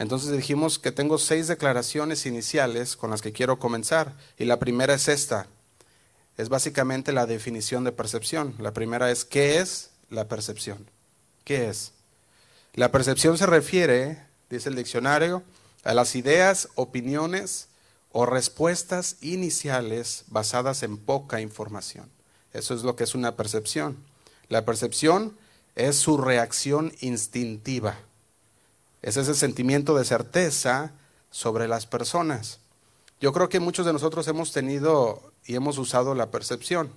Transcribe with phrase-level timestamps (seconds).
[0.00, 4.14] Entonces dijimos que tengo seis declaraciones iniciales con las que quiero comenzar.
[4.38, 5.46] Y la primera es esta.
[6.38, 8.54] Es básicamente la definición de percepción.
[8.58, 10.86] La primera es, ¿qué es la percepción?
[11.44, 11.92] ¿Qué es?
[12.72, 15.42] La percepción se refiere, dice el diccionario,
[15.84, 17.68] a las ideas, opiniones
[18.10, 22.08] o respuestas iniciales basadas en poca información.
[22.54, 23.98] Eso es lo que es una percepción.
[24.48, 25.36] La percepción
[25.76, 27.98] es su reacción instintiva.
[29.02, 30.92] Es ese sentimiento de certeza
[31.30, 32.58] sobre las personas.
[33.20, 36.90] Yo creo que muchos de nosotros hemos tenido y hemos usado la percepción.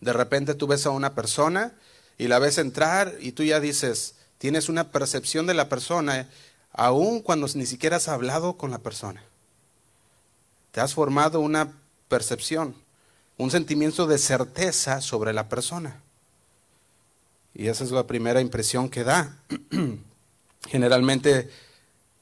[0.00, 1.72] De repente tú ves a una persona
[2.18, 6.28] y la ves entrar y tú ya dices, tienes una percepción de la persona,
[6.72, 9.22] aun cuando ni siquiera has hablado con la persona.
[10.72, 11.72] Te has formado una
[12.08, 12.74] percepción,
[13.38, 16.00] un sentimiento de certeza sobre la persona.
[17.54, 19.36] Y esa es la primera impresión que da.
[20.68, 21.50] Generalmente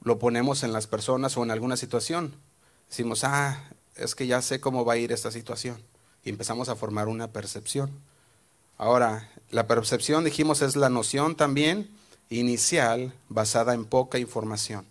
[0.03, 2.33] lo ponemos en las personas o en alguna situación.
[2.89, 3.63] Decimos, ah,
[3.95, 5.77] es que ya sé cómo va a ir esta situación.
[6.23, 7.91] Y empezamos a formar una percepción.
[8.77, 11.89] Ahora, la percepción, dijimos, es la noción también
[12.29, 14.85] inicial basada en poca información.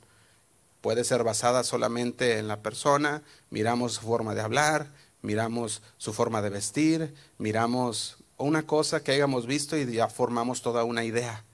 [0.80, 4.86] Puede ser basada solamente en la persona, miramos su forma de hablar,
[5.22, 10.84] miramos su forma de vestir, miramos una cosa que hayamos visto y ya formamos toda
[10.84, 11.44] una idea.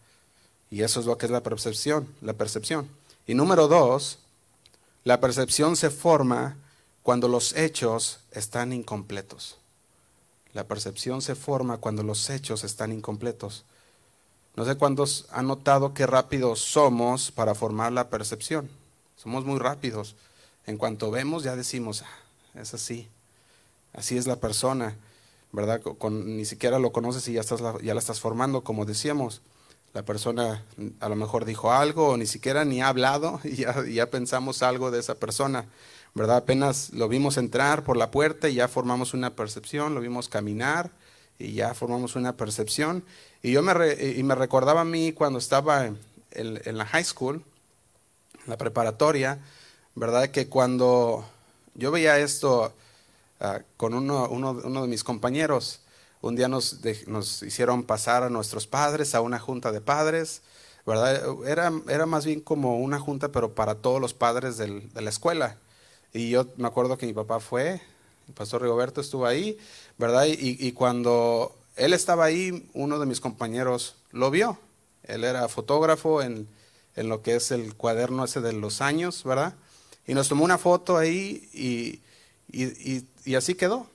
[0.70, 2.88] Y eso es lo que es la percepción, la percepción.
[3.26, 4.18] Y número dos,
[5.04, 6.56] la percepción se forma
[7.02, 9.56] cuando los hechos están incompletos.
[10.52, 13.64] La percepción se forma cuando los hechos están incompletos.
[14.56, 18.68] No sé cuántos han notado qué rápidos somos para formar la percepción.
[19.16, 20.16] Somos muy rápidos.
[20.66, 23.06] En cuanto vemos ya decimos, ah, es así.
[23.92, 24.96] Así es la persona,
[25.52, 25.80] ¿verdad?
[26.10, 29.42] Ni siquiera lo conoces y ya la estás formando, como decíamos
[29.96, 30.62] la persona
[31.00, 33.56] a lo mejor dijo algo o ni siquiera ni ha hablado y
[33.94, 35.64] ya, pensamos algo de esa persona,
[36.12, 36.36] ¿verdad?
[36.36, 40.90] Apenas lo vimos entrar por la puerta y ya formamos una percepción, lo vimos caminar
[41.38, 43.04] y ya formamos una percepción.
[43.42, 47.42] Y yo me, y me recordaba a mí cuando estaba en, la high school,
[48.44, 49.38] en la preparatoria,
[49.94, 50.28] ¿verdad?
[50.28, 51.24] Que cuando
[51.74, 52.70] yo veía esto
[53.40, 55.80] ah, con uno, uno, uno de mis compañeros,
[56.26, 60.42] un día nos, hicieron pasar a nuestros padres a una junta de padres,
[60.84, 61.24] ¿verdad?
[61.46, 65.56] Era, era más bien como una junta, pero para todos los padres de la escuela.
[66.12, 67.80] Y yo me acuerdo que mi papá fue,
[68.28, 69.58] el pastor Rigoberto estuvo ahí,
[69.98, 70.26] ¿verdad?
[70.26, 74.58] Y, cuando él estaba ahí, uno de mis compañeros lo vio.
[75.04, 76.48] Él era fotógrafo en,
[76.96, 79.54] en lo que es el cuaderno ese de los años, ¿verdad?
[80.06, 82.00] Y nos tomó una foto ahí y,
[83.24, 83.86] y así quedó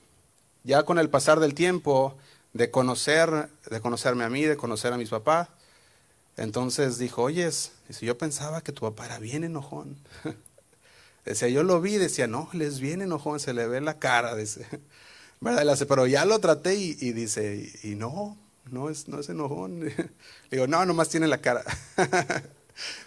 [0.64, 2.16] ya con el pasar del tiempo,
[2.52, 5.48] de conocer, de conocerme a mí, de conocer a mis papás,
[6.36, 9.96] entonces dijo, oyes, yo pensaba que tu papá era bien enojón.
[11.24, 14.34] decía, yo lo vi, decía, no, él es bien enojón, se le ve la cara,
[14.34, 14.66] dice.
[15.40, 15.76] ¿verdad?
[15.86, 18.36] Pero ya lo traté y, dice, y, no,
[18.70, 19.92] no es, no es enojón.
[20.50, 21.64] digo, no, nomás tiene la cara.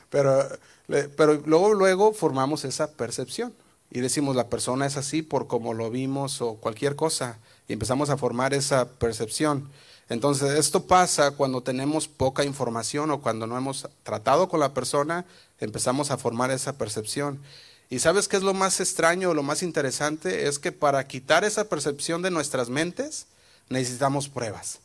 [0.09, 0.47] pero,
[0.87, 3.53] pero luego, luego formamos esa percepción
[3.89, 8.09] y decimos la persona es así por como lo vimos o cualquier cosa y empezamos
[8.09, 9.69] a formar esa percepción.
[10.09, 15.25] Entonces esto pasa cuando tenemos poca información o cuando no hemos tratado con la persona,
[15.59, 17.41] empezamos a formar esa percepción.
[17.89, 21.43] Y sabes qué es lo más extraño o lo más interesante es que para quitar
[21.43, 23.27] esa percepción de nuestras mentes
[23.69, 24.79] necesitamos pruebas.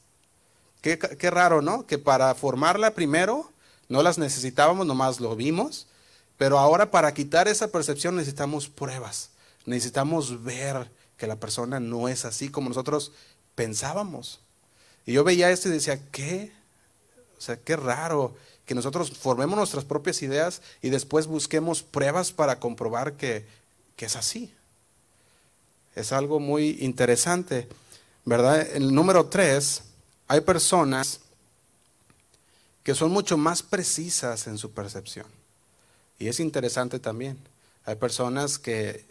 [0.81, 1.87] Qué, qué raro, ¿no?
[1.87, 3.51] Que para formarla primero
[3.89, 5.87] no las necesitábamos, nomás lo vimos
[6.41, 9.29] pero ahora para quitar esa percepción necesitamos pruebas,
[9.67, 13.13] necesitamos ver que la persona no es así como nosotros
[13.55, 14.41] pensábamos.
[15.05, 16.51] Y yo veía esto y decía, ¿qué?
[17.39, 22.59] O sea, qué raro que nosotros formemos nuestras propias ideas y después busquemos pruebas para
[22.59, 23.47] comprobar que,
[23.97, 24.51] que es así.
[25.95, 27.69] Es algo muy interesante,
[28.25, 28.67] ¿verdad?
[28.75, 29.83] El número tres,
[30.27, 31.21] hay personas
[32.83, 35.27] que son mucho más precisas en su percepción.
[36.19, 37.37] Y es interesante también.
[37.85, 39.10] Hay personas que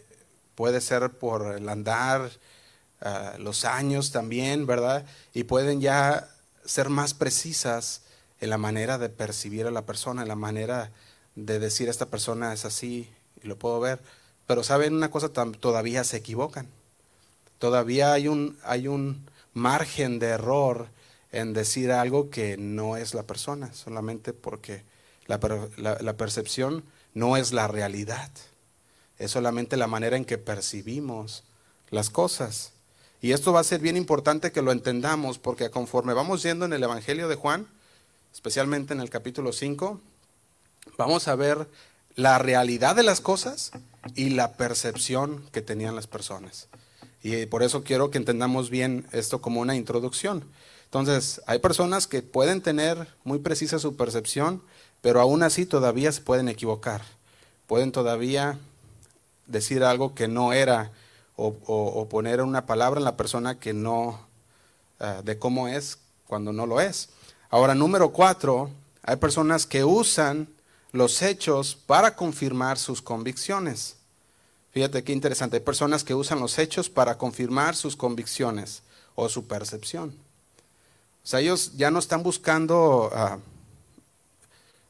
[0.60, 2.30] puede ser por el andar,
[3.00, 5.06] ah, los años también, ¿verdad?
[5.32, 6.28] Y pueden ya
[6.66, 8.02] ser más precisas
[8.42, 10.90] en la manera de percibir a la persona, en la manera
[11.34, 13.08] de decir esta persona es así
[13.42, 14.00] y lo puedo ver.
[14.46, 16.66] Pero saben una cosa, todavía se equivocan.
[17.58, 20.88] Todavía hay un, hay un margen de error
[21.32, 24.82] en decir algo que no es la persona, solamente porque
[25.26, 25.40] la,
[25.78, 26.84] la percepción
[27.14, 28.30] no es la realidad.
[29.20, 31.44] Es solamente la manera en que percibimos
[31.90, 32.72] las cosas.
[33.20, 36.72] Y esto va a ser bien importante que lo entendamos porque conforme vamos yendo en
[36.72, 37.66] el Evangelio de Juan,
[38.32, 40.00] especialmente en el capítulo 5,
[40.96, 41.68] vamos a ver
[42.16, 43.72] la realidad de las cosas
[44.14, 46.68] y la percepción que tenían las personas.
[47.22, 50.44] Y por eso quiero que entendamos bien esto como una introducción.
[50.86, 54.62] Entonces, hay personas que pueden tener muy precisa su percepción,
[55.02, 57.02] pero aún así todavía se pueden equivocar.
[57.66, 58.58] Pueden todavía
[59.50, 60.90] decir algo que no era
[61.36, 64.20] o, poner una palabra en la persona que no,
[64.98, 67.08] eh, de cómo es cuando no lo es.
[67.48, 68.70] Ahora, número cuatro,
[69.02, 70.48] hay personas que usan
[70.92, 73.96] los hechos para confirmar sus convicciones.
[74.72, 75.56] Fíjate qué interesante.
[75.56, 78.82] Hay personas que usan los hechos para confirmar sus convicciones
[79.14, 80.14] o su percepción.
[81.24, 83.38] O sea, ellos ya no están buscando, ah,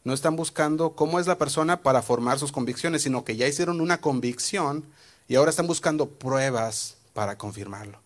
[0.04, 3.80] no están buscando cómo es la persona para formar sus convicciones, sino que ya hicieron
[3.80, 4.84] una convicción
[5.28, 7.98] y ahora están buscando pruebas para confirmarlo.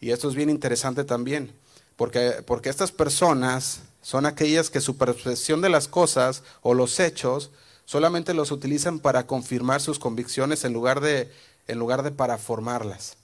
[0.00, 1.52] Y esto es bien interesante también,
[1.96, 7.50] porque, porque estas personas son aquellas que su percepción de las cosas o los hechos
[7.84, 11.30] solamente los utilizan para confirmar sus convicciones en lugar de,
[11.68, 13.16] en lugar de para formarlas.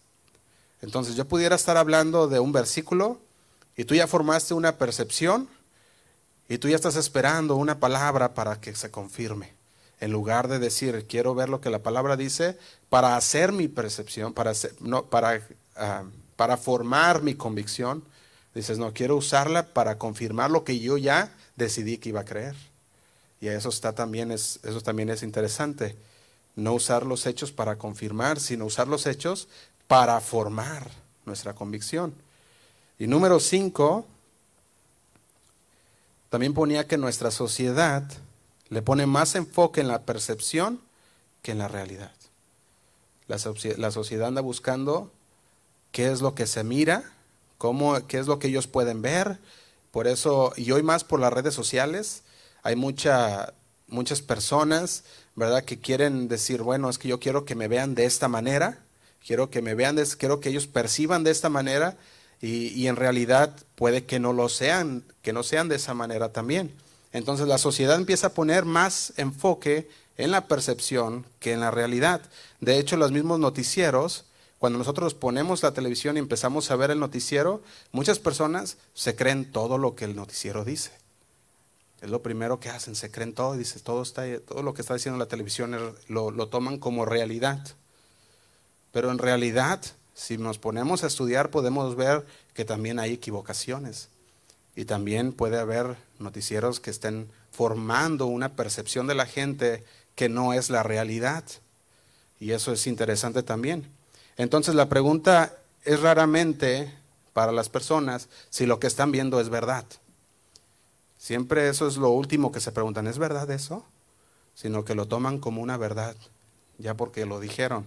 [0.83, 3.19] Entonces yo pudiera estar hablando de un versículo
[3.77, 5.49] y tú ya formaste una percepción
[6.49, 9.53] y tú ya estás esperando una palabra para que se confirme.
[10.01, 12.59] En lugar de decir, quiero ver lo que la palabra dice
[12.89, 15.07] para hacer mi percepción, para, no,
[15.77, 16.05] ah,
[16.37, 18.05] para formar mi convicción,
[18.55, 22.55] dices, no, quiero usarla para confirmar lo que yo ya decidí que iba a creer.
[23.41, 25.97] Y eso, está también es, eso también es interesante.
[26.55, 29.49] No usar los hechos para confirmar, sino usar los hechos
[29.89, 30.91] para formar
[31.25, 32.15] nuestra convicción.
[32.99, 34.07] Y número cinco,
[36.29, 38.05] también ponía que nuestra sociedad
[38.69, 40.81] le pone más enfoque en la percepción
[41.43, 42.13] que en la realidad.
[43.29, 43.39] La,
[43.91, 45.11] sociedad anda buscando
[45.91, 47.03] qué es lo que se mira,
[47.59, 49.39] cómo, qué es lo que ellos pueden ver.
[49.91, 52.23] Por eso, y hoy más por las redes sociales,
[52.63, 53.53] hay mucha,
[53.89, 58.05] muchas personas, ¿verdad?, que quieren decir, bueno, es que yo quiero que me vean de
[58.05, 58.79] esta manera,
[59.27, 61.97] quiero que me vean, quiero que ellos perciban de esta manera,
[62.41, 66.73] y, en realidad puede que no lo sean, que no sean de esa manera también.
[67.13, 69.89] Entonces la sociedad empieza a poner más enfoque
[70.19, 72.21] en la percepción que en la realidad.
[72.61, 74.25] De hecho, los mismos noticieros,
[74.59, 77.63] cuando nosotros ponemos la televisión y empezamos a ver el noticiero,
[77.93, 80.91] muchas personas se creen todo lo que el noticiero dice.
[82.03, 84.83] Es lo primero que hacen, se creen todo y dicen, todo, está, todo lo que
[84.83, 85.77] está diciendo la televisión
[86.09, 87.67] lo, lo toman como realidad.
[88.93, 89.81] Pero en realidad,
[90.17, 92.25] si nos ponemos a estudiar, podemos ver
[92.55, 94.09] que también hay equivocaciones.
[94.75, 99.85] Y también puede haber noticieros que estén formando una percepción de la gente
[100.15, 101.45] que no es la realidad.
[102.41, 103.87] Y eso es interesante también.
[104.39, 105.55] Entonces la pregunta
[105.85, 106.91] es raramente
[107.35, 109.85] para las personas si lo que están viendo es verdad.
[111.19, 113.85] Siempre eso es lo último que se preguntan, ¿es verdad eso?
[114.55, 116.17] Sino que lo toman como una verdad,
[116.79, 117.85] ya porque lo dijeron,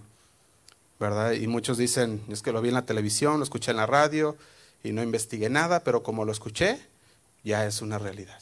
[1.40, 4.36] Y muchos dicen, es que lo vi en la televisión, lo escuché en la radio
[4.84, 6.78] y no investigué nada, pero como lo escuché,
[7.44, 8.40] ya es una realidad.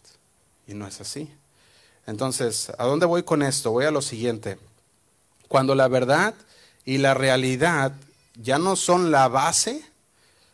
[0.68, 1.32] Y no es así.
[2.08, 3.72] Entonces, ¿a dónde voy con esto?
[3.72, 4.58] Voy a lo siguiente.
[5.48, 6.34] Cuando la verdad
[6.84, 7.94] y la realidad
[8.36, 9.86] ya no son la base,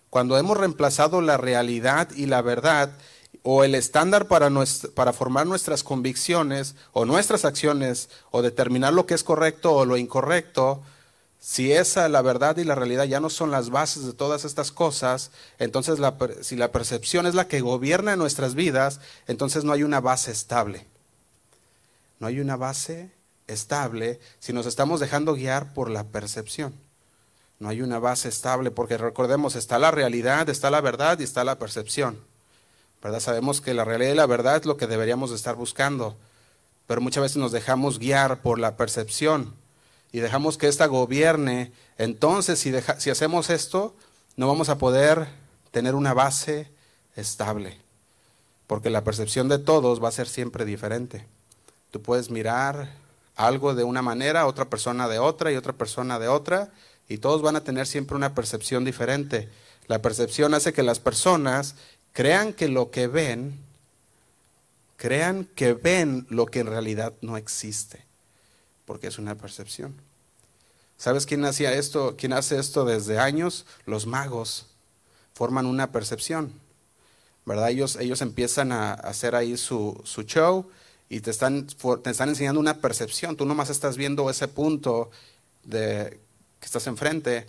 [0.09, 2.91] cuando hemos reemplazado la realidad y la verdad
[3.43, 4.51] o el estándar para,
[4.93, 9.97] para formar nuestras convicciones o nuestras acciones o determinar lo que es correcto o lo
[9.97, 10.81] incorrecto,
[11.45, 14.71] si esa, la verdad y la realidad ya no son las bases de todas estas
[14.71, 15.99] cosas, entonces
[16.39, 20.85] si la percepción es la que gobierna nuestras vidas, entonces no hay una base estable.
[22.21, 23.11] No hay una base
[23.47, 26.73] estable si nos estamos dejando guiar por la percepción.
[27.59, 31.43] No hay una base estable porque recordemos, está la realidad, está la verdad y está
[31.43, 32.17] la percepción.
[33.03, 33.19] ¿verdad?
[33.19, 36.15] Sabemos que la realidad y la verdad es lo que deberíamos estar buscando,
[36.87, 39.61] pero muchas veces nos dejamos guiar por la percepción
[40.13, 41.73] y dejamos que ésta gobierne.
[41.97, 43.93] Entonces, si, si hacemos esto,
[44.37, 45.27] no vamos a poder
[45.71, 46.69] tener una base
[47.17, 47.77] estable,
[48.67, 51.25] porque la percepción de todos va a ser siempre diferente.
[51.91, 52.91] Tú puedes mirar
[53.35, 56.71] algo de una manera, otra persona de otra y otra persona de otra,
[57.09, 59.49] y todos van a tener siempre una percepción diferente.
[59.87, 61.75] La percepción hace que las personas
[62.13, 63.59] crean que lo que ven,
[64.95, 68.05] crean que ven lo que en realidad no existe,
[68.85, 69.95] porque es una percepción.
[70.97, 72.15] ¿Sabes quién hacía esto?
[72.17, 73.65] ¿Quién hace esto desde años?
[73.85, 74.67] Los magos
[75.33, 76.53] forman una percepción,
[77.45, 77.69] ¿verdad?
[77.69, 80.69] Ellos, ellos empiezan a hacer ahí su, su show
[81.09, 81.67] y te están,
[82.03, 83.35] te están enseñando una percepción.
[83.35, 85.11] Tú nomás estás viendo ese punto
[85.63, 86.19] de
[86.59, 87.47] que estás enfrente,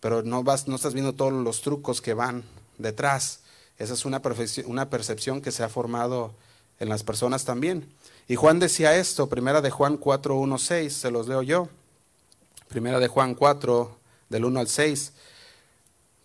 [0.00, 2.44] pero no, vas, no estás viendo todos los trucos que van
[2.78, 3.40] detrás.
[3.78, 4.20] Esa es una,
[4.66, 6.34] una percepción que se ha formado
[6.80, 7.88] en las personas también.
[8.28, 11.68] Y Juan decía esto, primera de Juan 4, 1, 6, se los leo yo.
[12.68, 13.96] Primera de Juan 4,
[14.28, 15.12] del 1 al 6.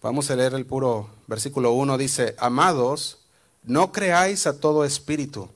[0.02, 1.98] Vamos a leer el puro versículo 1.
[1.98, 3.20] Dice, amados,
[3.64, 5.48] no creáis a todo espíritu,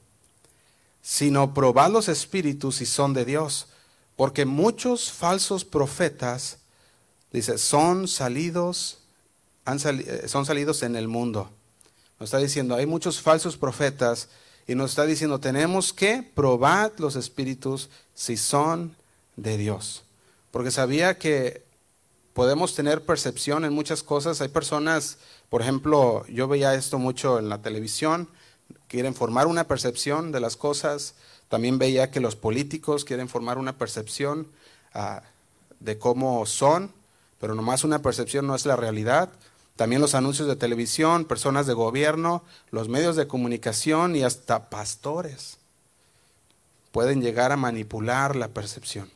[1.01, 3.68] sino probad los espíritus si son de Dios,
[4.16, 6.60] porque muchos falsos profetas,
[7.34, 9.00] dice, son salidos,
[9.66, 11.50] han eh, son salidos en el mundo.
[12.22, 14.30] Nos está diciendo, hay muchos falsos profetas
[14.67, 18.95] y nos está diciendo, tenemos que probar los espíritus si son
[19.38, 20.03] de Dios.
[20.51, 21.63] Porque sabía que
[22.33, 24.41] podemos tener percepción en muchas cosas.
[24.41, 25.17] Hay personas,
[25.50, 28.27] por ejemplo, yo veía esto mucho en la televisión,
[28.88, 31.15] quieren formar una percepción de las cosas.
[31.50, 34.47] También veía que los políticos quieren formar una percepción
[34.93, 35.24] ah,
[35.79, 36.91] de cómo son,
[37.39, 39.29] pero nomás una percepción no es la realidad.
[39.77, 45.60] También los anuncios de televisión, personas de gobierno, los medios de comunicación y hasta pastores
[46.91, 49.10] pueden llegar a manipular la percepción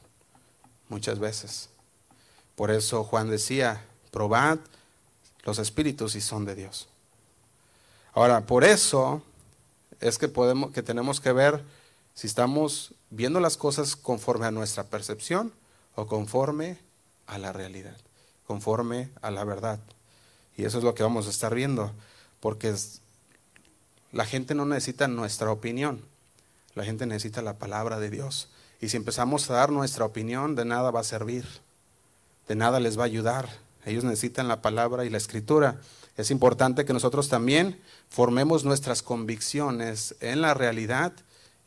[0.88, 1.70] muchas veces.
[2.56, 4.60] Por eso Juan decía, probad
[5.44, 6.88] los espíritus si son de Dios.
[8.13, 9.24] Ahora, por eso
[10.00, 11.63] es que podemos que tenemos que ver
[12.13, 15.51] si estamos viendo las cosas conforme a nuestra percepción
[15.96, 16.77] o conforme
[17.25, 17.98] a la realidad,
[18.46, 19.80] conforme a la verdad.
[20.58, 21.91] Y eso es lo que vamos a estar viendo,
[22.39, 22.74] porque
[24.12, 26.01] la gente no necesita nuestra opinión,
[26.75, 28.50] la gente necesita la palabra de Dios.
[28.81, 31.46] Y si empezamos a dar nuestra opinión, de nada va a servir,
[32.48, 33.50] de nada les va a ayudar.
[33.86, 35.79] Ellos necesitan la palabra y la escritura.
[36.17, 37.79] Es importante que nosotros también
[38.10, 41.13] formemos nuestras convicciones en la realidad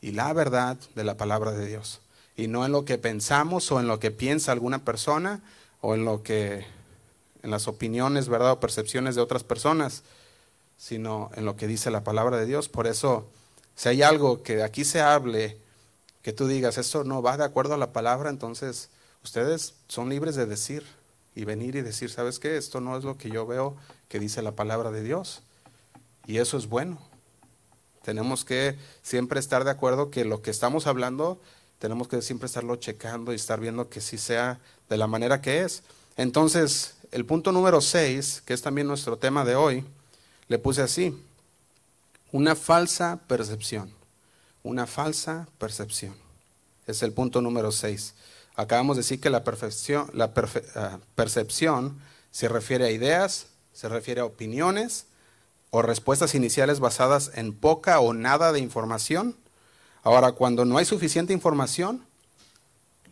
[0.01, 2.01] y la verdad de la palabra de Dios.
[2.37, 5.41] Y no en lo que pensamos o en lo que piensa alguna persona
[5.81, 6.65] o en lo que
[7.45, 8.53] en las opiniones, ¿verdad?
[8.53, 10.01] o percepciones de otras personas,
[10.79, 12.69] sino en lo que dice la palabra de Dios.
[12.69, 13.27] Por eso,
[13.75, 15.55] si hay algo que aquí se hable,
[16.23, 18.89] que tú digas, eso no va de acuerdo a la palabra, entonces
[19.23, 20.83] ustedes son libres de decir
[21.35, 22.57] y venir y decir, ¿sabes qué?
[22.57, 23.75] Esto no es lo que yo veo
[24.09, 25.43] que dice la palabra de Dios.
[26.25, 26.97] Y eso es bueno.
[28.03, 31.39] Tenemos que siempre estar de acuerdo que lo que estamos hablando,
[31.77, 34.59] tenemos que siempre estarlo checando y estar viendo que sí sea
[34.89, 35.83] de la manera que es.
[36.17, 39.85] Entonces, el punto número 6, que es también nuestro tema de hoy,
[40.49, 41.17] le puse así,
[42.33, 43.89] una falsa percepción,
[44.63, 46.13] una falsa percepción.
[46.85, 48.15] Es el punto número 6.
[48.57, 49.41] Acabamos de decir que la,
[50.11, 50.33] la
[50.75, 51.97] ah, percepción
[52.31, 55.05] se refiere a ideas, se refiere a opiniones
[55.69, 59.37] o respuestas iniciales basadas en poca o nada de información.
[60.03, 62.03] Ahora, cuando no hay suficiente información,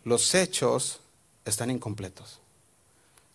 [0.04, 1.00] los hechos
[1.46, 2.43] están incompletos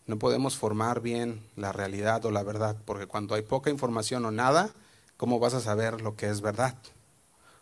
[0.09, 4.31] no podemos formar bien la realidad o la verdad, porque cuando hay poca información o
[4.31, 4.71] nada,
[5.17, 6.73] ¿cómo vas a saber lo que es verdad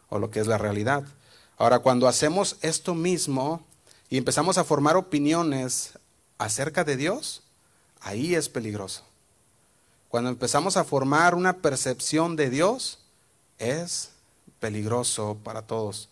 [0.07, 1.03] o lo que es la realidad?
[1.57, 3.65] Ahora, cuando hacemos esto mismo
[4.09, 5.99] y empezamos a formar opiniones
[6.37, 7.43] acerca de Dios,
[7.99, 9.03] ahí es peligroso.
[10.07, 12.99] Cuando empezamos a formar una percepción de Dios,
[13.59, 14.11] es
[14.61, 16.07] peligroso para todos.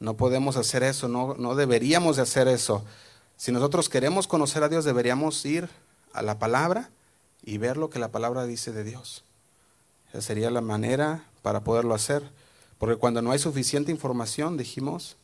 [0.00, 2.84] No podemos hacer eso, no, no deberíamos de hacer eso.
[3.38, 5.68] Si nosotros queremos conocer a Dios, deberíamos ir
[6.12, 6.90] a la palabra
[7.44, 9.22] y ver lo que la palabra dice de Dios.
[10.10, 12.28] Esa sería la manera para poderlo hacer.
[12.78, 15.16] Porque cuando no hay suficiente información, dijimos,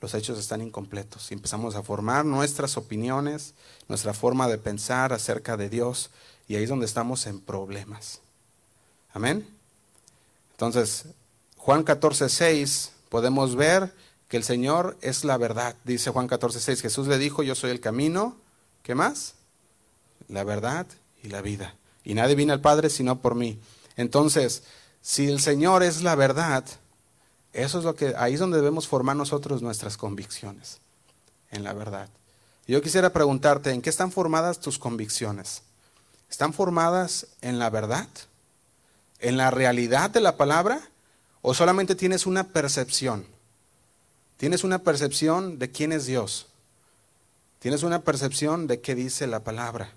[0.00, 1.30] los hechos están incompletos.
[1.30, 3.54] Y empezamos a formar nuestras opiniones,
[3.88, 6.10] nuestra forma de pensar acerca de Dios.
[6.48, 8.20] Y ahí es donde estamos en problemas.
[9.14, 9.48] Amén.
[10.50, 11.04] Entonces,
[11.58, 13.92] Juan 14, 6, podemos ver
[14.28, 15.76] que el Señor es la verdad.
[15.84, 18.36] Dice Juan 14, 6, Jesús le dijo, yo soy el camino,
[18.82, 19.34] ¿qué más?
[20.28, 20.86] La verdad
[21.22, 21.74] y la vida.
[22.04, 23.58] Y nadie viene al Padre sino por mí.
[23.96, 24.62] Entonces,
[25.02, 26.64] si el Señor es la verdad,
[27.52, 30.78] eso es lo que, ahí es donde debemos formar nosotros nuestras convicciones,
[31.50, 32.08] en la verdad.
[32.66, 35.62] Yo quisiera preguntarte, ¿en qué están formadas tus convicciones?
[36.28, 38.08] ¿Están formadas en la verdad?
[39.20, 40.80] ¿En la realidad de la palabra?
[41.42, 43.24] ¿O solamente tienes una percepción?
[44.36, 46.46] Tienes una percepción de quién es Dios.
[47.58, 49.90] Tienes una percepción de qué dice la palabra.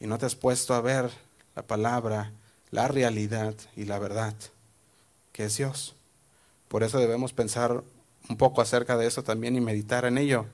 [0.00, 1.10] Y no te has puesto a ver
[1.54, 2.32] la palabra,
[2.70, 4.34] la realidad y la verdad,
[5.32, 5.94] que es Dios.
[6.68, 7.84] Por eso debemos pensar
[8.28, 10.46] un poco acerca de eso también y meditar en ello.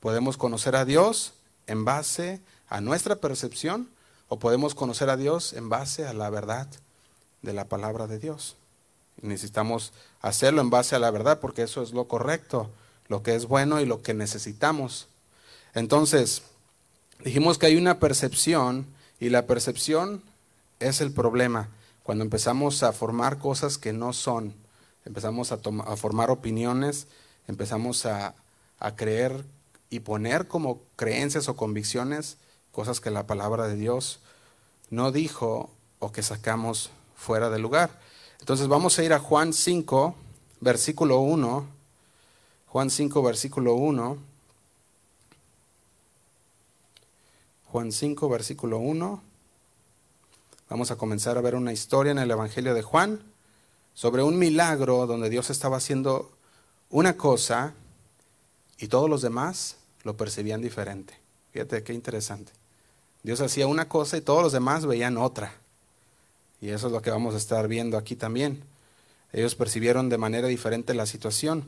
[0.00, 1.34] Podemos conocer a Dios
[1.68, 3.88] en base a nuestra percepción
[4.28, 6.66] o podemos conocer a Dios en base a la verdad
[7.42, 8.56] de la palabra de Dios.
[9.22, 12.70] Necesitamos hacerlo en base a la verdad porque eso es lo correcto,
[13.08, 15.08] lo que es bueno y lo que necesitamos.
[15.74, 16.42] Entonces,
[17.22, 18.86] dijimos que hay una percepción
[19.18, 20.22] y la percepción
[20.78, 21.68] es el problema
[22.02, 24.54] cuando empezamos a formar cosas que no son,
[25.04, 27.06] empezamos a, a formar opiniones,
[27.46, 28.34] empezamos a,
[28.80, 29.44] a creer
[29.90, 32.36] y poner como creencias o convicciones
[32.72, 34.20] cosas que la palabra de Dios
[34.90, 37.90] no dijo o que sacamos fuera del lugar.
[38.40, 40.14] Entonces vamos a ir a Juan 5,
[40.60, 41.66] versículo 1.
[42.68, 44.18] Juan 5, versículo 1.
[47.66, 49.22] Juan 5, versículo 1.
[50.70, 53.20] Vamos a comenzar a ver una historia en el Evangelio de Juan
[53.94, 56.30] sobre un milagro donde Dios estaba haciendo
[56.88, 57.74] una cosa
[58.78, 61.14] y todos los demás lo percibían diferente.
[61.52, 62.52] Fíjate qué interesante.
[63.22, 65.52] Dios hacía una cosa y todos los demás veían otra.
[66.60, 68.62] Y eso es lo que vamos a estar viendo aquí también.
[69.32, 71.64] Ellos percibieron de manera diferente la situación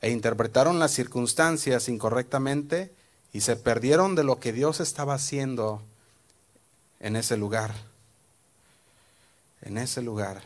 [0.00, 2.92] e interpretaron las circunstancias incorrectamente
[3.32, 5.82] y se perdieron de lo que Dios estaba haciendo
[7.00, 7.74] en ese lugar.
[9.62, 10.42] En ese lugar.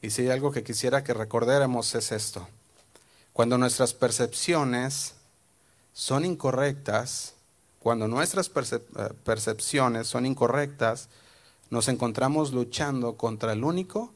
[0.00, 2.48] Y si hay algo que quisiera que recordáramos es esto.
[3.32, 5.14] Cuando nuestras percepciones
[5.92, 7.35] son incorrectas,
[7.86, 8.80] cuando nuestras eh,
[9.22, 11.08] percepciones son incorrectas,
[11.70, 14.12] nos encontramos luchando contra el único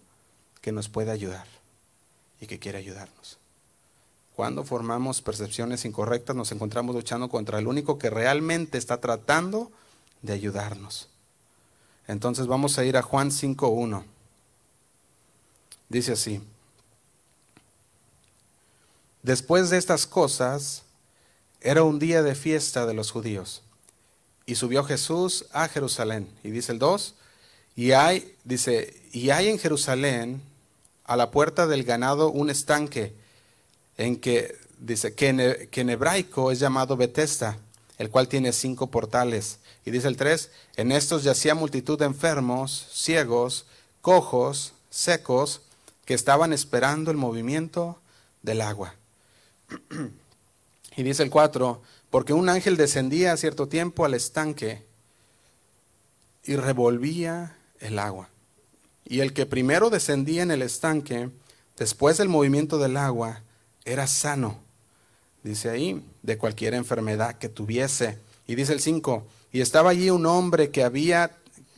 [0.61, 1.47] que nos puede ayudar
[2.41, 3.39] y que quiere ayudarnos.
[4.35, 9.71] Cuando formamos percepciones incorrectas, nos encontramos luchando contra el único que realmente está tratando
[10.23, 11.09] de ayudarnos.
[12.09, 14.03] Entonces vamos a ir a Juan 5.1.
[15.89, 16.43] Dice así.
[19.23, 20.83] Después de estas cosas,
[21.61, 23.63] era un día de fiesta de los judíos.
[24.47, 26.29] Y subió Jesús a Jerusalén.
[26.43, 27.15] Y dice el 2,
[27.77, 30.43] y hay, dice, y hay en Jerusalén,
[31.05, 33.15] a la puerta del ganado, un estanque,
[33.97, 37.59] en que, dice, que en, hebraico es llamado Betesda,
[37.99, 39.59] el cual tiene cinco portales.
[39.85, 43.67] Y dice el 3, en estos yacía multitud de enfermos, ciegos,
[44.01, 45.63] cojos, secos,
[46.05, 48.01] que estaban esperando el movimiento
[48.43, 48.95] del agua.
[51.01, 51.81] Y dice el 4,
[52.11, 54.83] porque un ángel descendía a cierto tiempo al estanque
[56.45, 58.29] y revolvía el agua.
[59.07, 61.31] Y el que primero descendía en el estanque,
[61.79, 63.41] después del movimiento del agua,
[63.87, 64.59] era sano.
[65.43, 68.19] Dice ahí, de cualquier enfermedad que tuviese.
[68.47, 71.35] Y dice el 5, y estaba allí un hombre que había,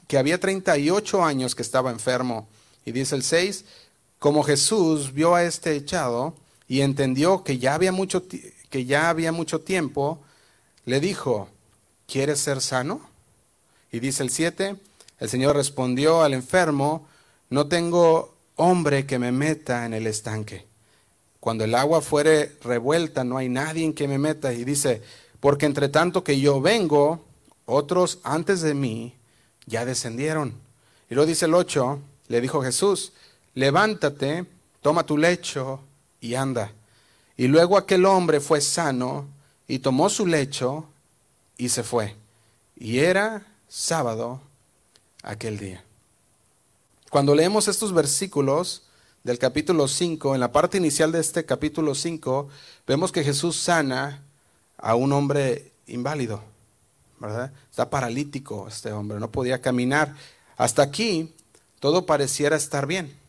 [0.09, 2.49] que había 38 años que estaba enfermo.
[2.85, 3.66] Y dice el 6,
[4.18, 6.35] como Jesús vio a este echado
[6.66, 8.25] y entendió que ya había mucho,
[8.72, 10.18] que ya había mucho tiempo,
[10.87, 11.48] le dijo,
[12.08, 13.02] ¿quieres ser sano?
[13.92, 14.76] Y dice el 7,
[15.20, 17.06] el Señor respondió al enfermo,
[17.50, 20.64] no tengo hombre que me meta en el estanque.
[21.38, 24.54] Cuando el agua fuere revuelta, no hay nadie en que me meta.
[24.54, 25.02] Y dice,
[25.38, 27.22] porque entre tanto que yo vengo,
[27.66, 29.14] otros antes de mí
[29.66, 30.54] ya descendieron.
[31.11, 33.12] Y luego dice el 8, le dijo Jesús,
[33.52, 34.46] levántate,
[34.80, 35.80] toma tu lecho
[36.22, 36.72] y anda.
[37.37, 39.27] Y luego aquel hombre fue sano
[39.66, 40.87] y tomó su lecho
[41.57, 42.14] y se fue.
[42.77, 44.40] Y era sábado
[45.23, 45.83] aquel día.
[47.11, 48.83] Cuando leemos estos versículos
[49.25, 52.49] del capítulo 5, en la parte inicial de este capítulo 5,
[52.87, 54.23] vemos que Jesús sana
[54.79, 56.42] a un hombre inválido,
[57.18, 57.53] ¿verdad?
[57.71, 60.14] Está paralítico este hombre, no podía caminar.
[60.57, 61.33] Hasta aquí
[61.81, 63.21] todo pareciera estar bien.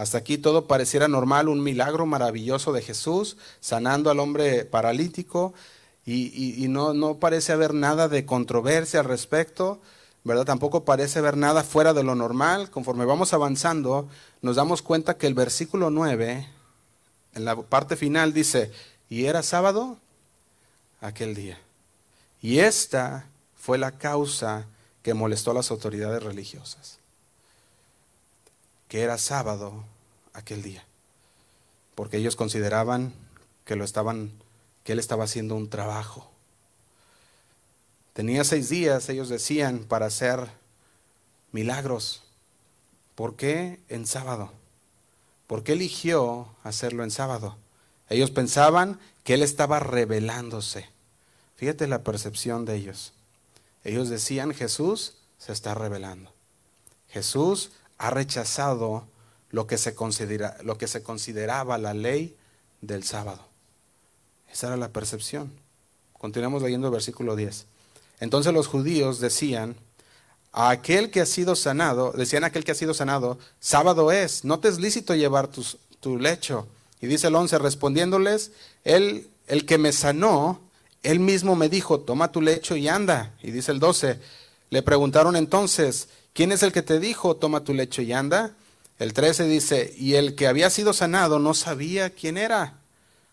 [0.00, 5.52] Hasta aquí todo pareciera normal, un milagro maravilloso de Jesús sanando al hombre paralítico
[6.06, 9.78] y, no, no, parece haber nada de controversia al respecto,
[10.24, 10.46] ¿verdad?
[10.46, 12.70] Tampoco parece haber nada fuera de lo normal.
[12.70, 14.08] Conforme vamos avanzando,
[14.40, 16.48] nos damos cuenta que el versículo 9,
[17.34, 18.72] en la parte final, dice,
[19.10, 19.98] y era sábado
[21.02, 21.58] aquel día.
[22.40, 23.26] Y esta
[23.58, 24.64] fue la causa
[25.02, 26.99] que molestó a las autoridades religiosas
[28.90, 29.84] que era sábado
[30.32, 30.84] aquel día,
[31.94, 33.14] porque ellos consideraban
[33.64, 34.32] que lo estaban,
[34.82, 36.28] que él estaba haciendo un trabajo.
[38.14, 40.50] Tenía seis días, ellos decían, para hacer
[41.52, 42.24] milagros.
[43.14, 44.50] ¿Por qué en sábado?
[45.46, 47.56] ¿Por qué eligió hacerlo en sábado?
[48.08, 50.88] Ellos pensaban que él estaba revelándose.
[51.54, 53.12] Fíjate la percepción de ellos.
[53.84, 56.32] Ellos decían, Jesús se está revelando.
[57.08, 59.04] Jesús ha rechazado
[59.50, 62.34] lo que se, considera, lo que se consideraba la ley
[62.80, 63.44] del sábado.
[64.50, 65.52] Esa era la percepción.
[66.14, 67.66] Continuamos leyendo el versículo 10.
[68.20, 69.76] Entonces los judíos decían,
[70.50, 74.44] a aquel que ha sido sanado, decían a aquel que ha sido sanado, sábado es,
[74.44, 75.62] no te es lícito llevar tu,
[76.00, 76.66] tu lecho.
[77.02, 78.52] Y dice el 11, respondiéndoles,
[78.84, 80.58] él, el que me sanó,
[81.02, 83.34] él mismo me dijo, toma tu lecho y anda.
[83.42, 84.18] Y dice el 12,
[84.70, 88.54] le preguntaron entonces, ¿quién es el que te dijo, toma tu lecho y anda?
[88.98, 92.74] El 13 dice, y el que había sido sanado no sabía quién era,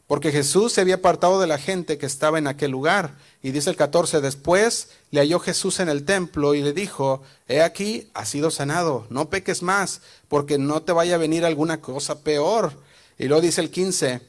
[0.08, 3.16] porque Jesús se había apartado de la gente que estaba en aquel lugar.
[3.44, 7.62] Y dice el 14, después le halló Jesús en el templo y le dijo, he
[7.62, 12.24] aquí, has sido sanado, no peques más, porque no te vaya a venir alguna cosa
[12.24, 12.72] peor.
[13.20, 14.22] Y luego dice el 15,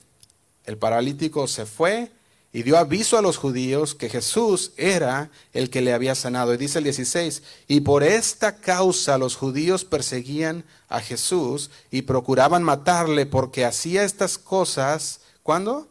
[0.66, 2.10] el paralítico se fue
[2.52, 6.54] y dio aviso a los judíos que Jesús era el que le había sanado.
[6.54, 12.62] Y dice el 16, y por esta causa los judíos perseguían a Jesús y procuraban
[12.62, 15.88] matarle porque hacía estas cosas, ¿cuándo?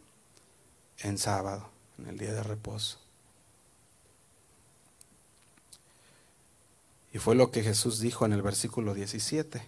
[1.00, 2.98] En sábado, en el día de reposo.
[7.14, 9.64] Y fue lo que Jesús dijo en el versículo 17,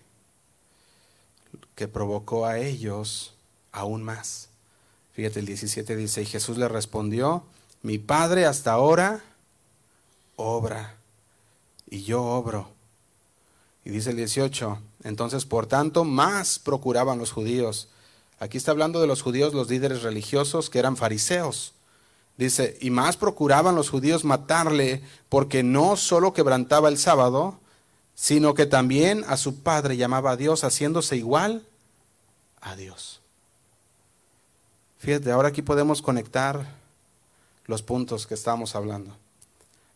[1.76, 3.36] que provocó a ellos
[3.72, 4.49] aún más.
[5.20, 7.44] Fíjate, el 17 dice, y Jesús le respondió,
[7.82, 9.22] mi Padre hasta ahora
[10.38, 10.96] obra,
[11.90, 12.70] y yo obro.
[13.84, 17.90] Y dice el 18, entonces por tanto más procuraban los judíos.
[18.40, 21.74] Aquí está hablando de los judíos, los líderes religiosos que eran fariseos.
[22.38, 27.60] Dice, y más procuraban los judíos matarle porque no solo quebrantaba el sábado,
[28.16, 31.68] sino que también a su padre llamaba a Dios, haciéndose igual
[32.62, 33.20] a Dios.
[35.00, 36.66] Fíjate, ahora aquí podemos conectar
[37.66, 39.16] los puntos que estamos hablando.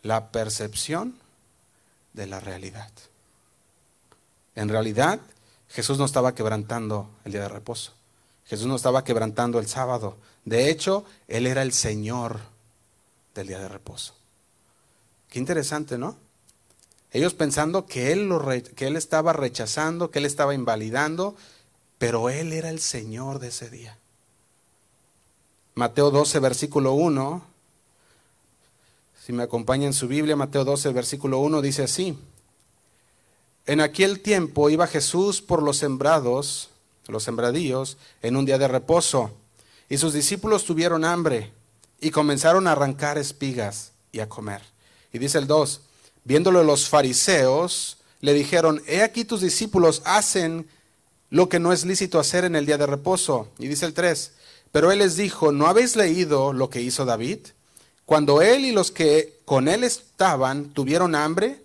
[0.02, 1.16] La percepción
[2.14, 2.90] de la realidad.
[4.56, 5.20] En realidad,
[5.70, 7.92] Jesús no estaba quebrantando el día de reposo.
[8.46, 10.18] Jesús no estaba quebrantando el sábado.
[10.46, 12.40] De hecho, Él era el Señor
[13.36, 14.14] del día de reposo.
[15.30, 16.16] Qué interesante, ¿no?
[17.12, 18.44] Ellos pensando que él, lo
[18.76, 21.36] que él estaba rechazando, que Él estaba invalidando,
[21.98, 23.98] pero Él era el Señor de ese día.
[25.76, 27.42] Mateo 12, versículo 1.
[29.26, 32.16] Si me acompaña en su Biblia, Mateo 12, versículo 1 dice así.
[33.66, 36.70] En aquel tiempo iba Jesús por los sembrados,
[37.08, 39.32] los sembradíos, en un día de reposo,
[39.90, 41.52] y sus discípulos tuvieron hambre
[42.00, 44.62] y comenzaron a arrancar espigas y a comer.
[45.12, 45.82] Y dice el 2,
[46.24, 50.68] viéndolo los fariseos, le dijeron, he aquí tus discípulos hacen
[51.30, 53.48] lo que no es lícito hacer en el día de reposo.
[53.58, 54.34] Y dice el 3,
[54.74, 57.38] pero él les dijo, ¿no habéis leído lo que hizo David?
[58.08, 61.62] Cuando él y los que con él estaban tuvieron hambre,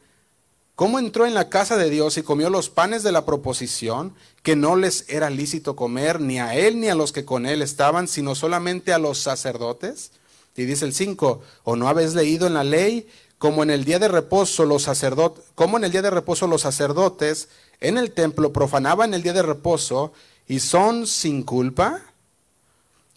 [0.74, 4.56] ¿cómo entró en la casa de Dios y comió los panes de la proposición, que
[4.56, 8.08] no les era lícito comer ni a él ni a los que con él estaban,
[8.08, 10.10] sino solamente a los sacerdotes?
[10.54, 13.98] Y dice el 5, ¿o no habéis leído en la ley como en el día
[13.98, 17.48] de reposo los sacerdotes, como en el día de reposo los sacerdotes
[17.80, 20.12] en el templo profanaban el día de reposo
[20.46, 22.02] y son sin culpa?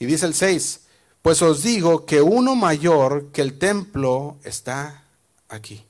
[0.02, 0.80] Y dice el 6,
[1.22, 5.04] pues os digo que uno mayor que el templo está
[5.48, 5.86] aquí.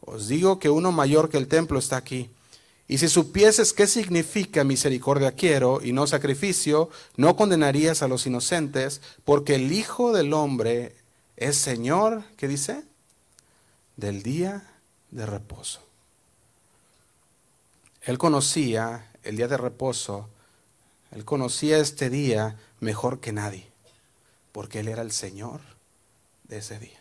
[0.00, 2.30] Os digo que uno mayor que el templo está aquí.
[2.88, 6.88] Y si supieses qué significa misericordia quiero y no sacrificio,
[7.18, 10.96] no condenarías a los inocentes, porque el Hijo del Hombre
[11.36, 12.82] es Señor, ¿qué dice?
[13.98, 14.66] Del día
[15.10, 15.80] de reposo.
[18.00, 20.30] Él conocía el día de reposo,
[21.12, 23.68] él conocía este día mejor que nadie,
[24.50, 25.60] porque Él era el Señor
[26.44, 26.98] de ese día.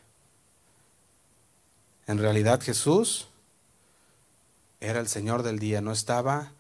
[2.08, 3.28] En realidad Jesús
[4.82, 6.52] era el Señor del día, no estaba,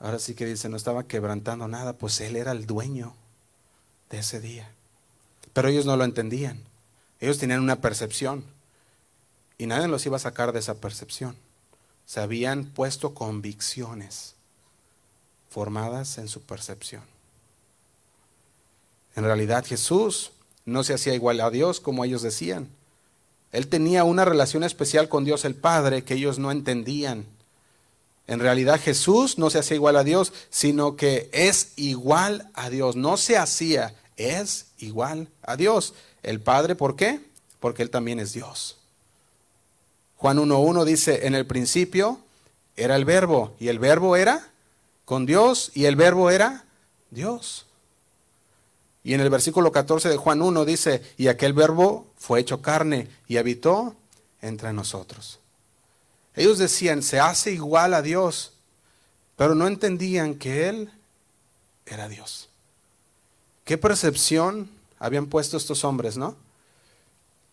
[0.00, 3.14] ahora sí que dice, no estaba quebrantando nada, pues Él era el dueño
[4.08, 4.70] de ese día.
[5.52, 6.58] Pero ellos no lo entendían,
[7.20, 8.44] ellos tenían una percepción
[9.58, 11.36] y nadie los iba a sacar de esa percepción.
[12.06, 14.31] Se habían puesto convicciones
[15.52, 17.02] formadas en su percepción.
[19.14, 20.32] En realidad Jesús
[20.64, 22.68] no se hacía igual a Dios como ellos decían.
[23.52, 27.26] Él tenía una relación especial con Dios el Padre que ellos no entendían.
[28.26, 32.96] En realidad Jesús no se hacía igual a Dios, sino que es igual a Dios.
[32.96, 35.92] No se hacía, es igual a Dios.
[36.22, 37.20] El Padre, ¿por qué?
[37.60, 38.78] Porque Él también es Dios.
[40.16, 42.20] Juan 1.1 dice, en el principio
[42.76, 44.51] era el verbo, y el verbo era
[45.04, 46.64] con Dios, y el verbo era
[47.10, 47.66] Dios.
[49.04, 53.08] Y en el versículo 14 de Juan 1 dice, y aquel verbo fue hecho carne
[53.26, 53.96] y habitó
[54.40, 55.40] entre nosotros.
[56.34, 58.52] Ellos decían, se hace igual a Dios,
[59.36, 60.90] pero no entendían que Él
[61.84, 62.48] era Dios.
[63.64, 66.36] ¿Qué percepción habían puesto estos hombres, no?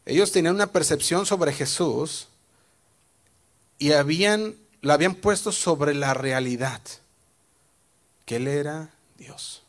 [0.06, 2.28] Ellos tenían una percepción sobre Jesús
[3.78, 6.82] y habían, la habían puesto sobre la realidad,
[8.30, 9.64] que Él era Dios.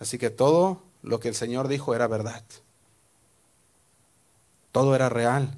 [0.00, 2.42] Así que todo lo que el Señor dijo era verdad.
[4.72, 5.52] Todo era real.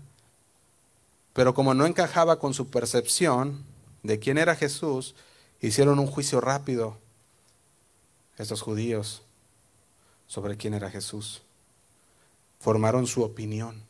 [1.35, 3.62] Pero como no encajaba con su percepción,
[4.02, 5.14] de quién era Jesús,
[5.61, 6.96] hicieron un juicio rápido,
[8.38, 9.22] estos judíos,
[10.26, 11.42] sobre quién era Jesús.
[12.59, 13.80] Formaron su opinión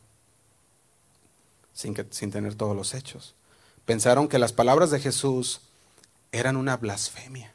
[1.73, 3.33] sin, que, sin tener todos los hechos.
[3.85, 5.61] Pensaron que las palabras de Jesús
[6.31, 7.51] eran una blasfemia.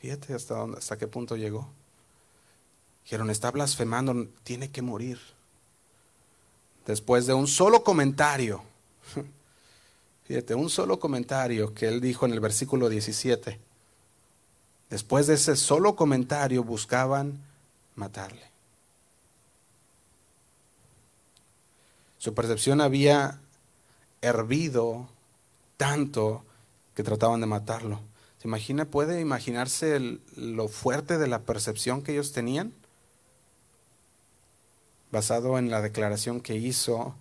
[0.00, 1.68] Fíjate hasta, dónde, hasta qué punto llegó.
[3.04, 5.20] Dijeron, está blasfemando, tiene que morir.
[6.86, 8.62] Después de un solo comentario,
[10.26, 13.58] fíjate, un solo comentario que él dijo en el versículo 17.
[14.90, 17.40] Después de ese solo comentario buscaban
[17.94, 18.54] matarle.
[22.18, 23.38] Su percepción había
[24.22, 25.08] hervido
[25.76, 26.42] tanto
[26.94, 28.00] que trataban de matarlo.
[28.40, 28.84] ¿Se imagina?
[28.84, 32.72] ¿Puede imaginarse lo fuerte de la percepción que ellos tenían?
[35.10, 37.14] Basado en la declaración que hizo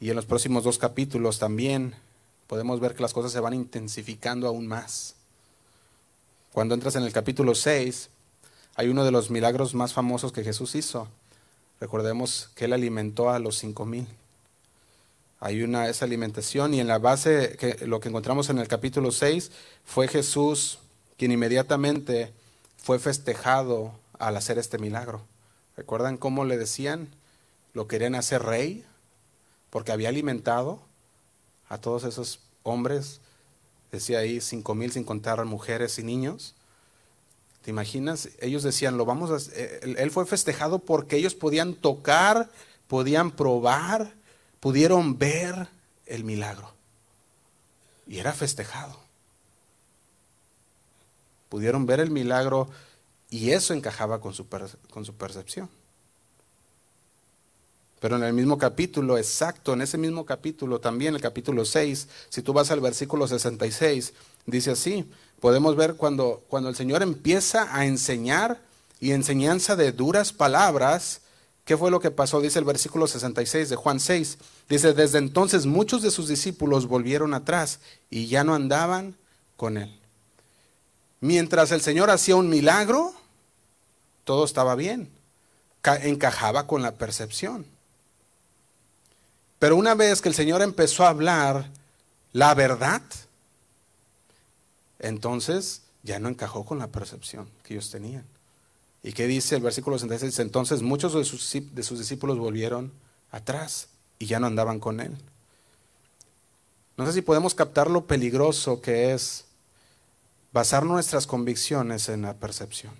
[0.00, 1.94] y en los próximos dos capítulos también
[2.46, 5.14] podemos ver que las cosas se van intensificando aún más.
[6.52, 8.10] Cuando entras en el capítulo 6,
[8.76, 11.08] hay uno de los milagros más famosos que Jesús hizo.
[11.80, 14.06] Recordemos que él alimentó a los cinco mil.
[15.44, 19.12] Hay una esa alimentación y en la base que lo que encontramos en el capítulo
[19.12, 19.50] 6
[19.84, 20.78] fue Jesús
[21.18, 22.32] quien inmediatamente
[22.78, 25.20] fue festejado al hacer este milagro.
[25.76, 27.08] ¿Recuerdan cómo le decían?
[27.74, 28.86] Lo querían hacer rey
[29.68, 30.80] porque había alimentado
[31.68, 33.20] a todos esos hombres,
[33.92, 36.54] decía ahí cinco mil sin contar mujeres y niños.
[37.60, 38.30] ¿Te imaginas?
[38.40, 39.52] Ellos decían, lo vamos a...
[39.54, 42.48] Eh, él fue festejado porque ellos podían tocar,
[42.88, 44.14] podían probar,
[44.64, 45.68] pudieron ver
[46.06, 46.72] el milagro.
[48.06, 48.98] Y era festejado.
[51.50, 52.70] Pudieron ver el milagro
[53.28, 54.46] y eso encajaba con su,
[54.88, 55.68] con su percepción.
[58.00, 62.40] Pero en el mismo capítulo, exacto, en ese mismo capítulo, también el capítulo 6, si
[62.40, 64.14] tú vas al versículo 66,
[64.46, 65.04] dice así,
[65.40, 68.62] podemos ver cuando, cuando el Señor empieza a enseñar
[68.98, 71.20] y enseñanza de duras palabras,
[71.64, 72.40] ¿qué fue lo que pasó?
[72.40, 74.38] Dice el versículo 66 de Juan 6.
[74.68, 79.14] Dice, desde entonces muchos de sus discípulos volvieron atrás y ya no andaban
[79.56, 79.98] con él.
[81.20, 83.14] Mientras el Señor hacía un milagro,
[84.24, 85.10] todo estaba bien,
[86.02, 87.66] encajaba con la percepción.
[89.58, 91.70] Pero una vez que el Señor empezó a hablar
[92.32, 93.00] la verdad,
[94.98, 98.24] entonces ya no encajó con la percepción que ellos tenían.
[99.04, 100.38] ¿Y qué dice el versículo 66?
[100.38, 102.90] Entonces muchos de sus, de sus discípulos volvieron
[103.30, 103.88] atrás
[104.18, 105.14] y ya no andaban con él.
[106.96, 109.44] No sé si podemos captar lo peligroso que es
[110.52, 112.94] basar nuestras convicciones en la percepción.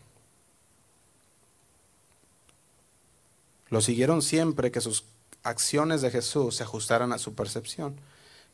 [3.71, 5.05] Lo siguieron siempre que sus
[5.43, 7.97] acciones de Jesús se ajustaran a su percepción.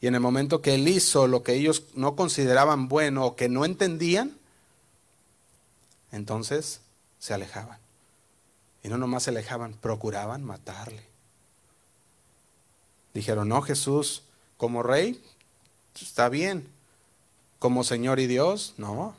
[0.01, 3.49] Y en el momento que él hizo lo que ellos no consideraban bueno o que
[3.49, 4.37] no entendían,
[6.13, 6.81] entonces
[7.21, 7.79] se alejaban.
[8.83, 11.03] Y no nomás se alejaban, procuraban matarle.
[13.15, 14.23] Dijeron, no, Jesús,
[14.57, 15.23] como rey,
[16.01, 16.67] está bien.
[17.61, 19.15] Como Señor y Dios, no.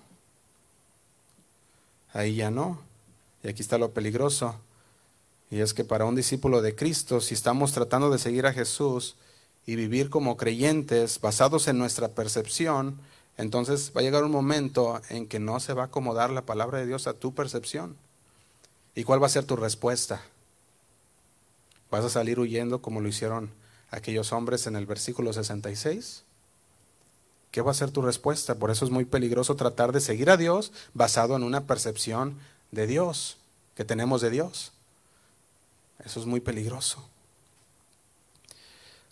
[2.11, 2.81] Ahí ya no.
[3.43, 4.55] Y aquí está lo peligroso.
[5.49, 9.15] Y es que para un discípulo de Cristo, si estamos tratando de seguir a Jesús,
[9.65, 12.99] y vivir como creyentes basados en nuestra percepción,
[13.41, 16.77] entonces va a llegar un momento en que no se va a acomodar la palabra
[16.77, 17.97] de Dios a tu percepción.
[18.93, 20.21] ¿Y cuál va a ser tu respuesta?
[21.89, 23.49] ¿Vas a salir huyendo como lo hicieron
[23.89, 26.23] aquellos hombres en el versículo 66?
[27.49, 28.55] ¿Qué va a ser tu respuesta?
[28.55, 32.37] Por eso es muy peligroso tratar de seguir a Dios basado en una percepción
[32.69, 33.37] de Dios,
[33.75, 34.71] que tenemos de Dios.
[36.05, 37.03] Eso es muy peligroso.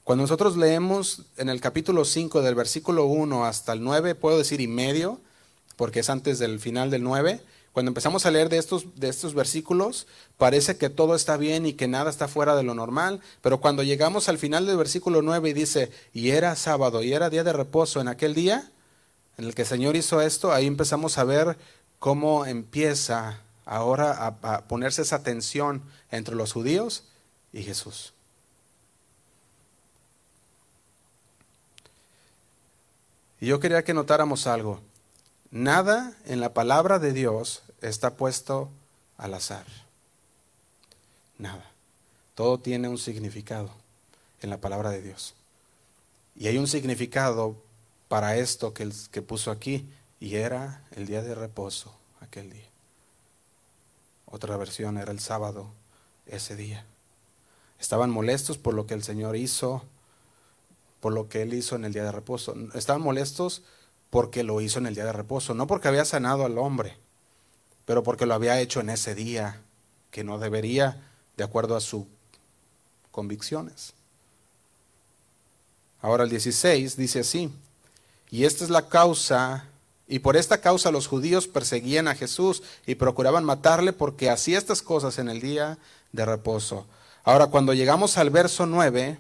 [0.10, 4.60] Cuando nosotros leemos en el capítulo 5 del versículo 1 hasta el 9, puedo decir
[4.60, 5.22] y medio,
[5.76, 7.40] porque es antes del final del 9,
[7.74, 10.08] cuando empezamos a leer de estos, de estos versículos,
[10.40, 13.84] parece que todo está bien y que nada está fuera de lo normal, pero cuando
[13.84, 17.54] llegamos al final del versículo 9 y dice, y era sábado y era día de
[17.54, 18.72] reposo en aquel día
[19.38, 21.56] en el que el Señor hizo esto, ahí empezamos a ver
[22.00, 27.04] cómo empieza ahora a, a ponerse esa tensión entre los judíos
[27.54, 28.14] y Jesús.
[33.40, 34.82] Y yo quería que notáramos algo.
[35.52, 38.70] Nada en la palabra de Dios está puesto
[39.18, 39.66] al azar.
[41.38, 41.66] Nada.
[42.36, 43.70] Todo tiene un significado
[44.42, 45.34] en la palabra de Dios.
[46.36, 47.56] Y hay un significado
[48.08, 49.88] para esto que, que puso aquí,
[50.20, 52.68] y era el día de reposo, aquel día.
[54.26, 55.68] Otra versión era el sábado,
[56.26, 56.86] ese día.
[57.80, 59.84] Estaban molestos por lo que el Señor hizo,
[61.00, 62.56] por lo que él hizo en el día de reposo.
[62.74, 63.62] Estaban molestos
[64.10, 66.98] porque lo hizo en el día de reposo, no porque había sanado al hombre,
[67.86, 69.62] pero porque lo había hecho en ese día,
[70.12, 71.06] que no debería,
[71.38, 72.04] de acuerdo a sus
[73.12, 73.94] convicciones.
[76.02, 77.52] Ahora el 16 dice así,
[78.32, 79.66] y esta es la causa,
[80.08, 84.82] y por esta causa los judíos perseguían a Jesús y procuraban matarle porque hacía estas
[84.82, 85.78] cosas en el día
[86.12, 86.88] de reposo.
[87.24, 89.20] Ahora cuando llegamos al verso 9,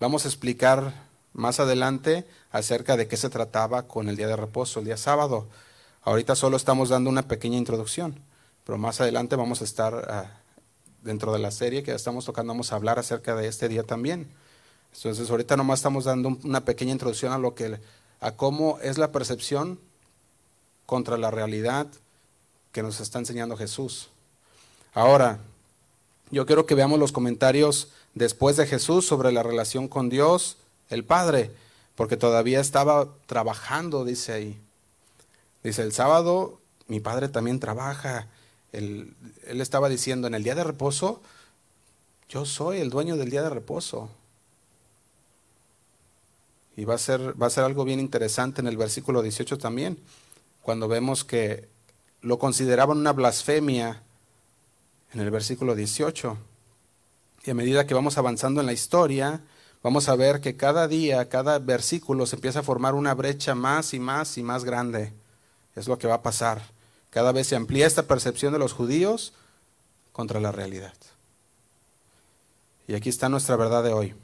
[0.00, 0.94] vamos a explicar
[1.34, 5.46] más adelante acerca de qué se trataba con el día de reposo, el día sábado.
[6.02, 8.18] Ahorita solo estamos dando una pequeña introducción,
[8.64, 10.40] pero más adelante vamos a estar ah,
[11.02, 14.26] dentro de la serie que estamos tocando, vamos a hablar acerca de este día también.
[14.94, 17.78] Entonces ahorita nomás estamos dando una pequeña introducción a lo que
[18.20, 19.78] a cómo es la percepción
[20.86, 21.86] contra la realidad
[22.72, 24.08] que nos está enseñando Jesús.
[24.94, 25.38] Ahora,
[26.30, 30.56] yo quiero que veamos los comentarios después de Jesús sobre la relación con Dios,
[30.88, 31.50] el Padre,
[31.94, 34.58] porque todavía estaba trabajando, dice ahí.
[35.62, 38.26] Dice, el sábado mi Padre también trabaja.
[38.72, 39.14] Él,
[39.46, 41.20] él estaba diciendo, en el día de reposo,
[42.28, 44.10] yo soy el dueño del día de reposo.
[46.76, 49.98] Y va a ser, va a ser algo bien interesante en el versículo 18 también,
[50.62, 51.68] cuando vemos que
[52.22, 54.02] lo consideraban una blasfemia
[55.12, 56.38] en el versículo 18.
[57.44, 59.40] Y a medida que vamos avanzando en la historia,
[59.82, 63.94] vamos a ver que cada día, cada versículo se empieza a formar una brecha más
[63.94, 65.12] y más y más grande.
[65.74, 66.62] Es lo que va a pasar.
[67.10, 69.32] Cada vez se amplía esta percepción de los judíos
[70.12, 70.94] contra la realidad.
[72.86, 74.14] Y aquí está nuestra verdad de hoy.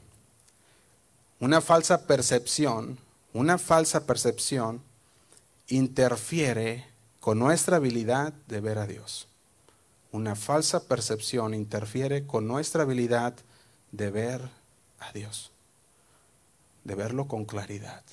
[1.39, 2.97] Una falsa percepción,
[3.33, 4.81] una falsa percepción
[5.67, 6.85] interfiere
[7.19, 9.26] con nuestra habilidad de ver a Dios.
[10.11, 13.33] Una falsa percepción interfiere con nuestra habilidad
[13.91, 14.49] de ver
[14.99, 15.51] a Dios,
[16.83, 18.03] de verlo con claridad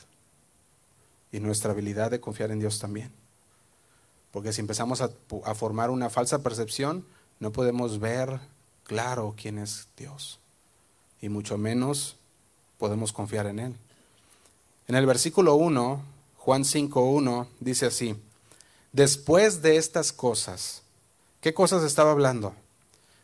[1.34, 3.10] y nuestra habilidad de confiar en Dios también.
[4.30, 5.10] Porque si empezamos a,
[5.54, 7.04] formar una falsa percepción,
[7.40, 8.38] no podemos ver
[8.84, 10.38] claro quién es Dios
[11.20, 12.16] y mucho menos
[12.78, 13.76] podemos confiar en Él.
[14.86, 16.02] En el versículo 1,
[16.38, 18.14] Juan 5.1, dice así,
[18.92, 20.83] después de estas cosas,
[21.44, 22.54] ¿Qué cosas estaba hablando?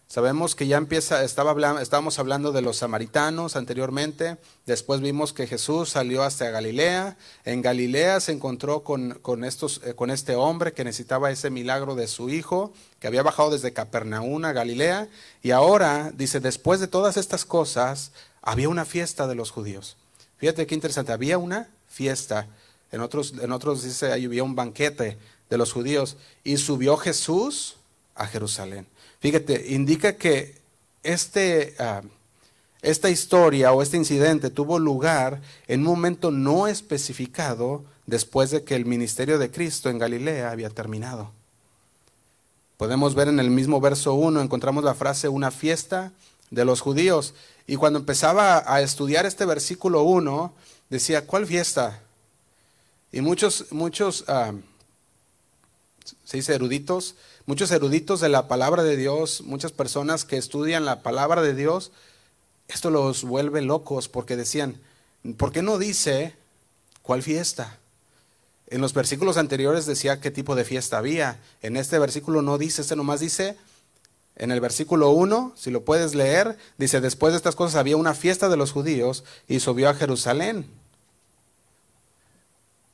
[0.07, 5.47] Sabemos que ya empieza, estaba hablando, estábamos hablando de los samaritanos anteriormente, después vimos que
[5.47, 11.49] Jesús salió hasta Galilea, en Galilea se encontró eh, con este hombre que necesitaba ese
[11.49, 15.09] milagro de su hijo, que había bajado desde Capernaum a Galilea,
[15.43, 19.97] y ahora, dice, después de todas estas cosas, había una fiesta de los judíos.
[20.37, 22.49] Fíjate qué interesante, había una fiesta,
[22.93, 25.17] en otros, en otros dice, ahí había un banquete
[25.49, 27.77] de los judíos, y subió Jesús,
[28.21, 28.87] a Jerusalén.
[29.21, 30.61] Fíjate, indica que
[31.03, 32.03] este, ah,
[32.83, 38.77] esta historia o este incidente tuvo lugar en un momento no especificado después de que
[38.77, 41.31] el ministerio de Cristo en Galilea había terminado.
[42.77, 46.13] Podemos ver en el mismo verso 1, encontramos la frase una fiesta
[46.51, 47.35] de los judíos.
[47.67, 50.53] Y cuando empezaba a estudiar este versículo 1,
[50.91, 52.01] decía, ¿cuál fiesta?
[53.13, 54.53] Y muchos, muchos, ah,
[56.25, 57.15] se dice eruditos,
[57.47, 61.91] Muchos eruditos de la palabra de Dios, muchas personas que estudian la palabra de Dios,
[62.69, 64.81] esto los vuelve locos porque decían,
[65.37, 66.35] ¿por qué no dice
[67.03, 67.79] cuál fiesta?
[68.69, 71.41] En los versículos anteriores decía qué tipo de fiesta había.
[71.61, 73.57] En este versículo no dice, este nomás dice,
[74.37, 78.15] en el versículo 1, si lo puedes leer, dice, después de estas cosas había una
[78.15, 80.67] fiesta de los judíos y subió a Jerusalén.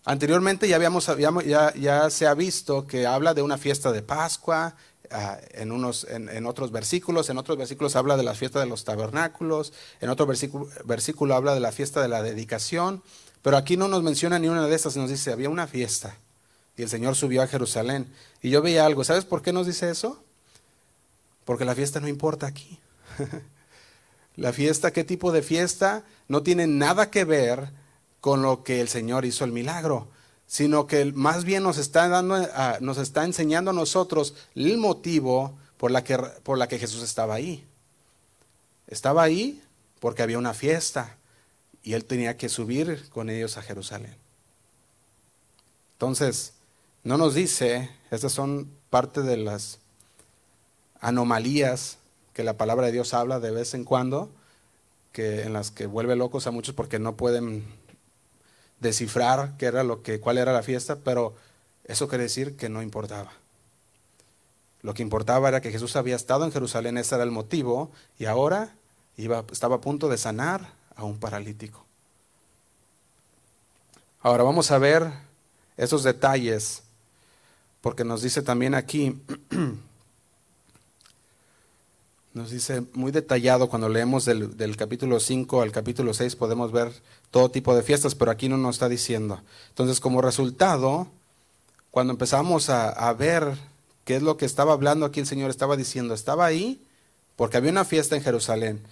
[0.09, 1.11] Anteriormente ya, habíamos,
[1.45, 4.77] ya, se ha visto que habla de una fiesta de Pascua,
[5.11, 8.85] ah, en, unos, en, otros versículos, en otros versículos habla de la fiesta de los
[8.85, 13.03] tabernáculos, en otro versículo, versículo habla de la fiesta de la dedicación,
[13.43, 16.17] pero aquí no nos menciona ni una de estas, nos dice, había una fiesta
[16.77, 18.07] y el Señor subió a Jerusalén.
[18.43, 20.23] Y yo veía algo, ¿sabes por qué nos dice eso?
[21.45, 22.79] Porque la fiesta no importa aquí.
[24.37, 26.05] la fiesta, ¿qué tipo de fiesta?
[26.29, 27.71] No tiene nada que ver
[28.21, 30.09] con lo que el Señor hizo el milagro,
[30.47, 32.47] sino que más bien nos está, dando,
[32.81, 37.35] nos está enseñando a nosotros el motivo por la, que, por la que Jesús estaba
[37.35, 37.65] ahí.
[38.87, 39.63] Estaba ahí
[40.01, 41.17] porque había una fiesta
[41.83, 44.15] y él tenía que subir con ellos a Jerusalén.
[45.95, 46.53] Entonces,
[47.05, 49.79] no nos dice, estas son parte de las
[51.01, 51.99] anomalías
[52.35, 54.31] que la palabra de Dios habla de vez en cuando,
[55.13, 57.65] que en las que vuelve locos a muchos porque no pueden
[58.81, 61.35] descifrar qué era lo que, cuál era la fiesta, pero
[61.85, 63.33] eso quiere decir que no importaba.
[64.83, 68.27] Lo que importaba era que Jesús había estado en Jerusalén, ese era el motivo, y
[68.27, 68.75] ahora
[69.17, 71.85] iba, estaba a punto de sanar a un paralítico.
[74.21, 75.11] Ahora vamos a ver
[75.77, 76.83] esos detalles,
[77.81, 79.21] porque nos dice también aquí,
[82.37, 86.93] nos dice muy detallado cuando leemos del, del, capítulo 5 al capítulo 6 podemos ver
[87.31, 89.41] todo tipo de fiestas, pero aquí no nos está diciendo.
[89.71, 91.09] Entonces, como resultado,
[91.91, 93.57] cuando empezamos a, a ver
[94.05, 96.79] qué es lo que estaba hablando aquí el Señor, estaba diciendo, estaba ahí
[97.37, 98.83] porque había una fiesta en Jerusalén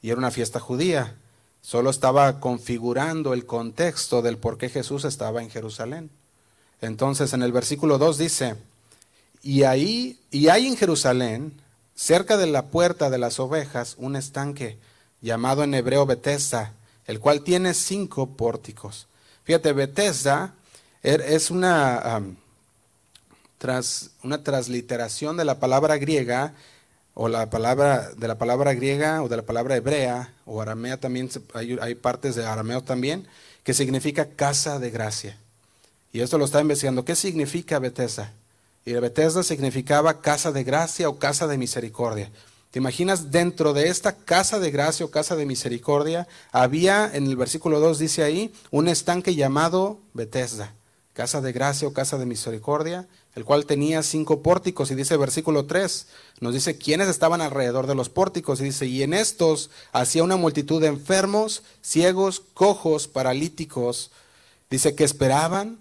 [0.00, 1.16] y era una fiesta judía.
[1.60, 6.08] Solo estaba configurando el contexto del por qué Jesús estaba en Jerusalén.
[6.80, 8.54] Entonces en el versículo 2 dice,
[9.42, 11.61] y ahí, y hay en Jerusalén,
[11.94, 14.78] cerca de la puerta de las ovejas, un estanque
[15.20, 16.72] llamado en hebreo Bethesda,
[17.06, 19.06] el cual tiene cinco pórticos.
[19.44, 20.54] Fíjate, Bethesda
[21.02, 22.22] er, es una,
[23.58, 26.54] tras, una transliteración de la palabra griega
[27.14, 31.28] o la palabra de la palabra griega o de la palabra hebrea o aramea también
[31.52, 33.26] hay, hay, partes de arameo también
[33.64, 35.36] que significa casa de gracia.
[36.12, 37.04] Y esto lo está investigando.
[37.04, 38.32] Qué significa Bethesda
[38.84, 42.30] y Bethesda significaba casa de gracia o casa de misericordia.
[42.70, 47.36] Te imaginas dentro de esta casa de gracia o casa de misericordia había en el
[47.36, 50.72] versículo 2 dice ahí un estanque llamado Bethesda
[51.12, 55.64] casa de gracia o casa de misericordia el cual tenía cinco pórticos, y dice versículo
[55.64, 56.06] 3,
[56.40, 60.36] nos dice quiénes estaban alrededor de los pórticos, y dice, y en estos hacía una
[60.36, 64.10] multitud de enfermos, ciegos, cojos, paralíticos,
[64.70, 65.78] dice que esperaban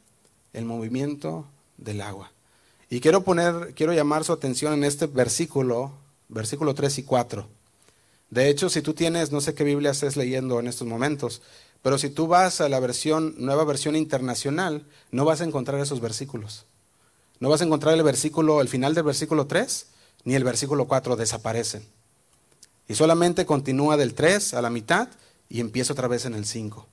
[0.53, 1.45] el movimiento
[1.77, 2.31] del agua.
[2.91, 5.93] Y quiero poner, quiero llamar su atención en este versículo,
[6.27, 7.47] versículo 3 y 4.
[8.29, 11.41] De hecho, si tú tienes, no sé qué Biblia estés leyendo en estos momentos,
[11.81, 16.65] pero si tú vas a la nueva versión internacional, no vas a encontrar esos versículos.
[17.39, 19.85] No vas a encontrar el versículo, el final del versículo 3,
[20.25, 21.87] ni el versículo 4 desaparecen.
[22.89, 25.07] Y solamente continúa del 3 a la mitad
[25.47, 26.85] y empieza otra vez en el 5.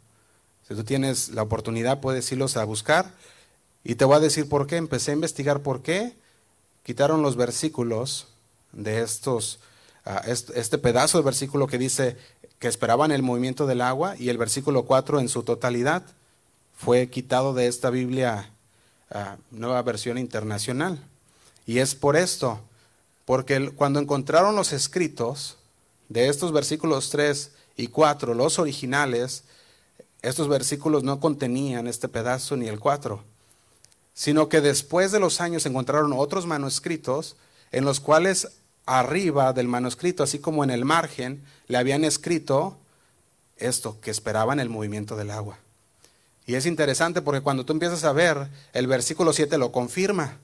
[0.69, 3.13] Si tú tienes la oportunidad, puedes irlos a buscar.
[3.89, 4.76] Y te voy a decir por qué.
[4.76, 6.12] Empecé a investigar por qué
[6.82, 8.26] quitaron los versículos
[8.72, 9.61] de estos,
[10.05, 12.18] uh, este pedazo de versículo que dice
[12.59, 16.03] que esperaban el movimiento del agua y el versículo 4 en su totalidad
[16.76, 18.51] fue quitado de esta Biblia
[19.51, 20.99] nueva versión internacional.
[21.64, 22.61] Y es por esto,
[23.24, 25.57] porque cuando encontraron los escritos
[26.11, 29.45] de estos versículos 3 y 4, los originales,
[30.20, 33.24] estos versículos no contenían este pedazo ni el 4,
[34.19, 37.37] sino que después de los años encontraron otros manuscritos
[37.71, 38.49] en los cuales
[38.85, 42.77] arriba del manuscrito, así como en el margen, le habían escrito
[43.59, 45.59] esto, que esperaban el movimiento del agua.
[46.47, 50.37] Y es interesante porque cuando tú empiezas a ver, el versículo 7 lo confirma,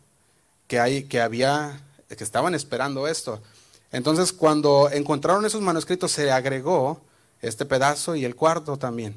[0.68, 1.80] que, hay, que había,
[2.16, 3.42] que estaban esperando esto.
[3.90, 7.00] Entonces, cuando encontraron esos manuscritos, se agregó
[7.42, 9.16] este pedazo y el cuarto también.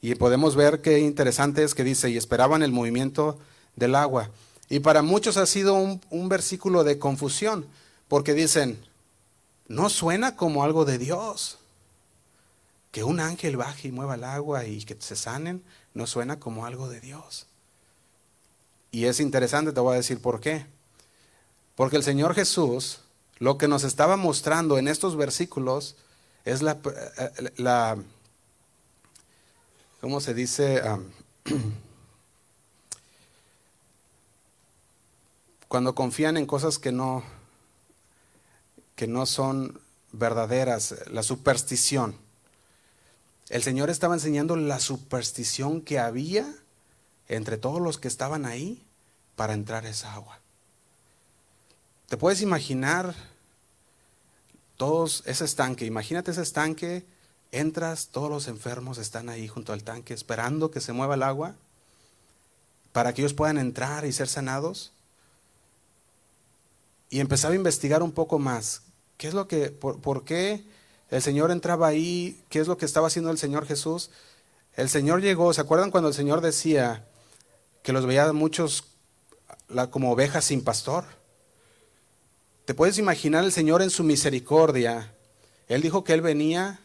[0.00, 3.38] Y podemos ver qué interesante es que dice, y esperaban el movimiento
[3.76, 4.30] del agua.
[4.68, 7.66] Y para muchos ha sido un, versículo de confusión,
[8.08, 8.82] porque dicen,
[9.68, 11.58] no suena como algo de Dios.
[12.90, 15.62] Que un ángel baje y mueva el agua y que se sanen
[15.94, 17.46] no suena como algo de Dios.
[18.90, 20.66] Y es interesante, te voy a decir por qué.
[21.74, 23.00] Porque el Señor Jesús
[23.42, 25.96] lo que nos estaba mostrando en estos versículos
[26.44, 26.78] es la,
[27.18, 27.98] eh, la
[30.00, 30.80] ¿cómo se dice?
[35.72, 37.22] cuando confían en cosas que no,
[38.94, 39.80] que no son
[40.12, 42.14] verdaderas, la superstición.
[43.48, 46.46] El Señor estaba enseñando la superstición que había
[47.26, 48.84] entre todos los que estaban ahí
[49.34, 50.40] para entrar esa agua.
[52.10, 53.14] ¿Te puedes imaginar
[54.76, 55.86] todos ese estanque?
[55.86, 57.06] Imagínate ese estanque,
[57.50, 61.54] entras, todos los enfermos están ahí junto al tanque esperando que se mueva el agua
[62.92, 64.92] para que ellos puedan entrar y ser sanados.
[67.12, 68.80] Y empezaba a investigar un poco más.
[69.18, 70.64] ¿Qué es lo que, por, por qué
[71.10, 74.08] el Señor entraba ahí, ¿qué es lo que estaba haciendo el Señor Jesús?
[74.76, 77.04] El Señor llegó, ¿se acuerdan cuando el Señor decía
[77.82, 78.84] que los veía muchos
[79.90, 81.04] como ovejas sin pastor?
[82.64, 85.12] ¿Te puedes imaginar el Señor en su misericordia?
[85.68, 86.80] Él dijo que Él venía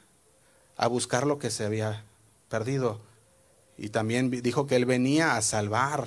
[0.76, 2.04] a buscar lo que se había
[2.50, 3.00] perdido
[3.78, 6.06] y también dijo que Él venía a salvar.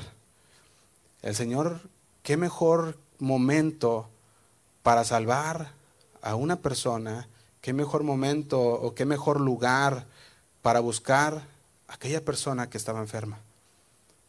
[1.22, 1.80] El Señor,
[2.22, 4.09] qué mejor momento
[4.90, 5.70] para salvar
[6.20, 7.28] a una persona
[7.60, 10.04] qué mejor momento o qué mejor lugar
[10.62, 11.46] para buscar
[11.86, 13.38] a aquella persona que estaba enferma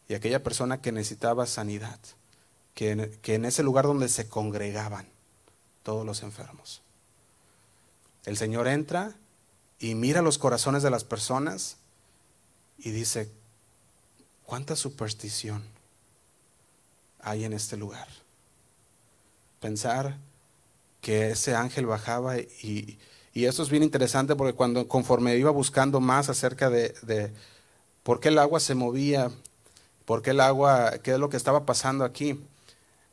[0.07, 1.97] y aquella persona que necesitaba sanidad,
[2.75, 5.07] que en, que en ese lugar donde se congregaban
[5.81, 6.83] todos los enfermos.
[8.25, 9.15] El Señor entra
[9.79, 11.77] y mira los corazones de las personas
[12.77, 13.31] y dice,
[14.45, 15.63] ¿Cuánta superstición
[17.19, 18.09] hay en este lugar?
[19.59, 20.17] Pensar
[21.01, 22.99] que ese ángel bajaba y,
[23.33, 27.31] y esto es bien interesante porque cuando conforme iba buscando más acerca de, de
[28.03, 29.31] por qué el agua se movía,
[30.05, 32.39] por qué el agua, qué es lo que estaba pasando aquí,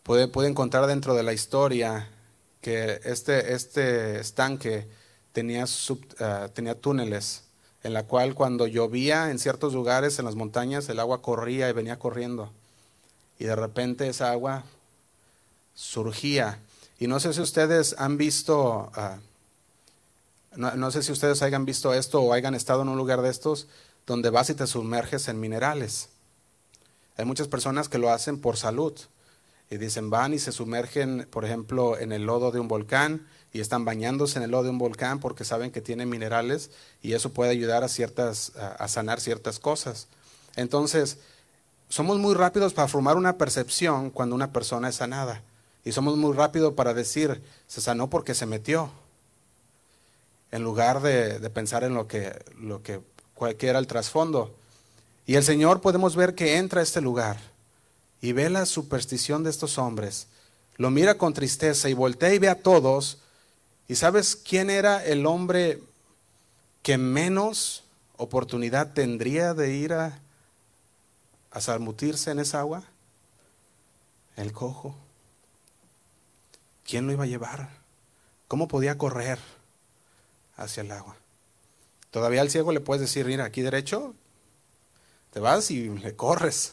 [0.03, 2.09] puede, puede encontrar dentro de la historia
[2.61, 4.87] que este, este estanque
[5.33, 5.65] tenía,
[6.21, 7.45] ah, tenía túneles,
[7.85, 11.73] en la cual cuando llovía en ciertos lugares, en las montañas, el agua corría y
[11.73, 12.51] venía corriendo.
[13.39, 14.65] Y de repente esa agua
[15.75, 16.59] surgía.
[16.99, 19.19] Y no sé si ustedes han visto, ah,
[20.57, 23.69] no, sé si ustedes hayan visto esto o hayan estado en un lugar de estos
[24.07, 26.09] donde vas y te sumerges en minerales.
[27.17, 28.95] Hay muchas personas que lo hacen por salud.
[29.71, 33.61] Y dicen, van y se sumergen, por ejemplo, en el lodo de un volcán y
[33.61, 36.71] están bañándose en el lodo de un volcán porque saben que tiene minerales
[37.03, 40.07] y eso puede ayudar a, ciertas, a sanar ciertas cosas.
[40.57, 41.19] Entonces,
[41.91, 45.43] somos muy rápidos para formar una percepción cuando una persona es sanada.
[45.89, 48.91] Y somos muy rápidos para decir, se sanó porque se metió.
[50.51, 52.31] En lugar de, pensar en lo que,
[52.61, 53.01] lo que
[53.63, 54.55] era el trasfondo.
[55.25, 57.39] Y el Señor podemos ver que entra a este lugar
[58.21, 60.27] y ve la superstición de estos hombres,
[60.77, 63.21] lo mira con tristeza y voltea y ve a todos.
[63.89, 65.83] ¿Y sabes quién era el hombre
[66.83, 67.83] que menos
[68.19, 70.19] oportunidad tendría de ir a,
[71.51, 72.83] a salmutirse en esa agua?
[74.37, 74.95] El cojo.
[76.89, 77.69] ¿Quién lo iba a llevar?
[78.49, 79.39] ¿Cómo podía correr
[80.57, 81.17] hacia el agua?
[82.11, 84.15] Todavía al ciego le puedes decir, mira, aquí derecho,
[85.35, 86.73] te vas y le corres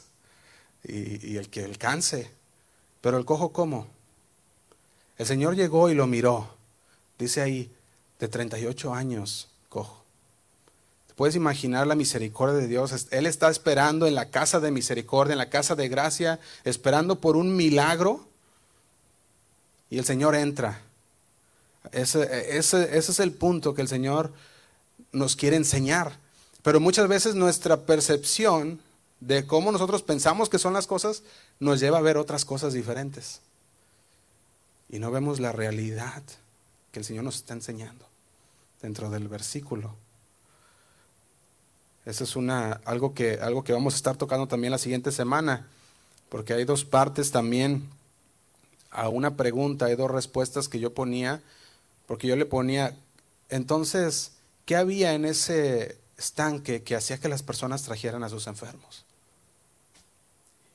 [0.85, 2.31] y, el que alcance.
[3.01, 3.87] Pero el cojo, ¿cómo?
[5.17, 6.49] El Señor llegó y lo miró.
[7.19, 7.69] Dice ahí,
[8.17, 10.01] de 38 años, cojo.
[11.07, 13.07] ¿Te puedes imaginar la misericordia de Dios?
[13.11, 17.35] Él está esperando en la casa de misericordia, en la casa de gracia, esperando por
[17.35, 18.25] un milagro.
[19.89, 20.81] Y el Señor entra.
[21.91, 24.31] Ese, es el punto que el Señor
[25.11, 26.17] nos quiere enseñar.
[26.63, 28.79] Pero muchas veces nuestra percepción
[29.19, 31.23] de cómo nosotros pensamos que son las cosas,
[31.59, 33.39] nos lleva a ver otras cosas diferentes.
[34.89, 36.23] Y no vemos la realidad
[36.91, 38.05] que el Señor nos está enseñando
[38.81, 39.95] dentro del versículo.
[42.05, 42.35] Eso es
[42.85, 43.39] algo que
[43.73, 45.67] vamos a estar tocando también la siguiente semana,
[46.29, 47.89] porque hay dos partes también
[48.95, 51.41] a una pregunta, hay dos respuestas que yo ponía,
[52.07, 52.95] porque yo le ponía,
[53.49, 54.31] entonces,
[54.65, 59.05] ¿qué había en ese estanque que hacía que las personas trajeran a sus enfermos?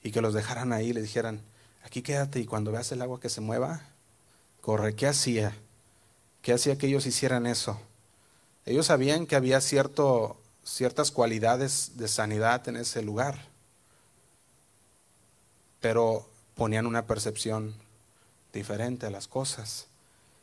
[0.03, 1.41] y que los dejaran ahí le dijeran,
[1.85, 3.83] aquí quédate y cuando veas el agua que se mueva,
[4.61, 4.95] corre.
[4.95, 5.55] ¿Qué hacía?
[6.43, 7.81] ¿Qué hacía que ellos hicieran eso?
[8.67, 13.47] Ellos sabían que había cierto, ciertas cualidades de sanidad en ese lugar,
[15.81, 17.75] pero ponían una percepción
[18.53, 19.87] diferente a las cosas.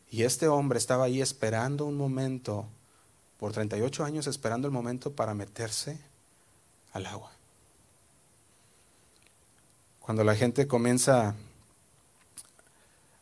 [0.10, 2.66] Y este hombre estaba ahí esperando un momento,
[3.40, 6.00] por 38 años esperando el momento para meterse
[6.94, 7.32] al agua.
[10.00, 11.36] Cuando la gente comienza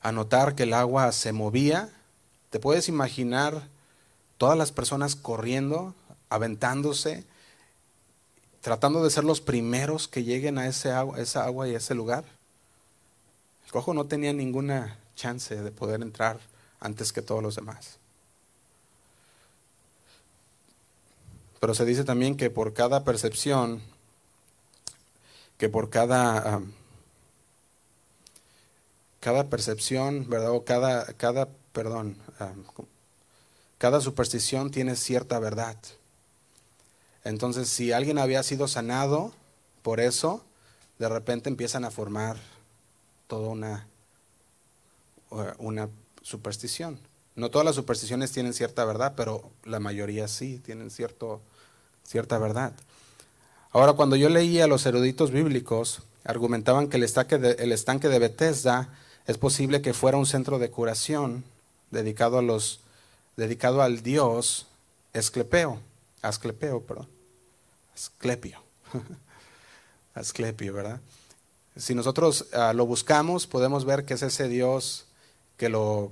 [0.01, 1.89] a notar que el agua se movía,
[2.51, 3.67] te puedes imaginar
[4.37, 5.95] todas las personas corriendo,
[6.29, 7.25] aventándose,
[8.61, 11.95] tratando de ser los primeros que lleguen a ese agua, esa agua y a ese
[11.95, 12.23] lugar.
[13.65, 16.39] El cojo no tenía ninguna chance de poder entrar
[16.79, 17.97] antes que todos los demás.
[21.59, 23.81] Pero se dice también que por cada percepción
[25.57, 26.61] que por cada,
[29.19, 30.51] cada percepción, ¿verdad?
[30.51, 32.17] O cada, cada perdón,
[33.77, 35.77] cada superstición tiene cierta verdad.
[37.23, 39.33] Entonces, si alguien había sido sanado
[39.81, 40.43] por eso,
[40.99, 42.37] de repente empiezan a formar
[43.27, 43.87] toda una,
[45.57, 45.89] una
[46.21, 46.99] superstición.
[47.35, 51.41] No todas las supersticiones tienen cierta verdad, pero la mayoría sí tienen cierto,
[52.05, 52.73] cierta verdad.
[53.71, 58.07] Ahora, cuando yo leía a los eruditos bíblicos, argumentaban que el estanque, de, el estanque
[58.07, 58.89] de Bethesda
[59.27, 61.43] es posible que fuera un centro de curación
[61.91, 62.79] dedicado, a los,
[63.35, 64.67] dedicado al dios
[65.13, 65.79] Esclepeo,
[66.21, 67.07] Asclepeo, perdón,
[67.93, 68.59] Asclepio,
[70.15, 70.99] Asclepio, ¿verdad?
[71.77, 75.05] Si nosotros uh, lo buscamos, podemos ver que es ese dios
[75.57, 76.11] que lo,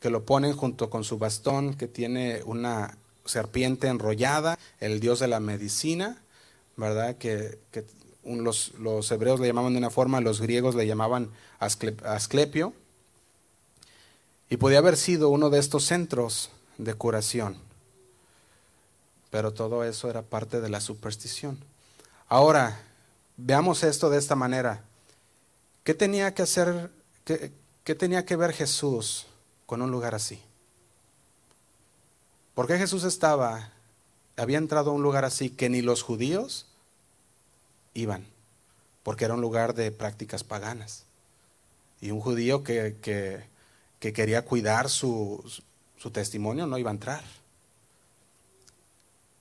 [0.00, 5.28] que lo ponen junto con su bastón, que tiene una serpiente enrollada, el dios de
[5.28, 6.20] la medicina,
[6.76, 7.16] ¿verdad?
[7.16, 7.58] Que,
[8.24, 11.30] los, los, hebreos le llamaban de una forma, los griegos le llamaban
[11.60, 12.72] Asclepio,
[14.50, 17.56] y podía haber sido uno de estos centros de curación.
[19.30, 21.58] Pero todo eso era parte de la superstición.
[22.28, 22.80] Ahora,
[23.36, 24.82] veamos esto de esta manera.
[25.86, 26.90] ¿Qué tenía que hacer,
[27.24, 29.28] qué, tenía que ver Jesús
[29.66, 30.42] con un lugar así?
[32.56, 33.70] ¿Por qué Jesús estaba,
[34.36, 36.66] había entrado a un lugar así que ni los judíos
[37.94, 38.26] iban?
[39.04, 41.04] Porque era un lugar de prácticas paganas.
[42.00, 45.40] Y un judío que, que, quería cuidar su,
[45.98, 47.22] su testimonio no iba a entrar.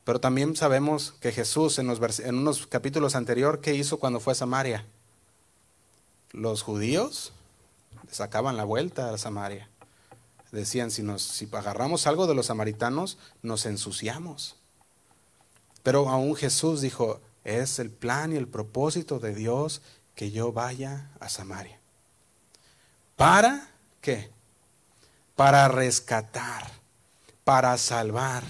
[0.04, 1.90] Pero también sabemos que Jesús en,
[2.36, 4.86] unos capítulos anteriores, ¿qué hizo cuando fue a Samaria?
[6.36, 7.32] Los judíos
[8.12, 9.70] sacaban la vuelta a Samaria.
[10.52, 14.58] Decían, si, nos, si agarramos algo de los samaritanos, nos ensuciamos.
[15.82, 19.82] Pero aún Jesús dijo, es el plan y el propósito de Dios
[20.14, 21.80] que yo vaya a Samaria.
[23.16, 23.70] ¿Para
[24.02, 24.30] qué?
[25.38, 26.70] Para rescatar,
[27.46, 28.44] para salvar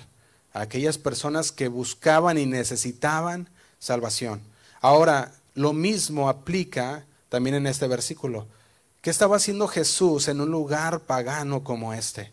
[0.53, 4.41] a aquellas personas que buscaban y necesitaban salvación.
[4.81, 8.47] Ahora, lo mismo aplica también en este versículo.
[9.01, 12.31] ¿Qué estaba haciendo Jesús en un lugar pagano como este?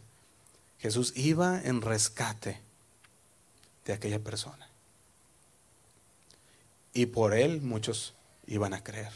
[0.78, 2.60] Jesús iba en rescate
[3.84, 4.68] de aquella persona.
[6.94, 8.14] Y por él muchos
[8.46, 9.12] iban a creer.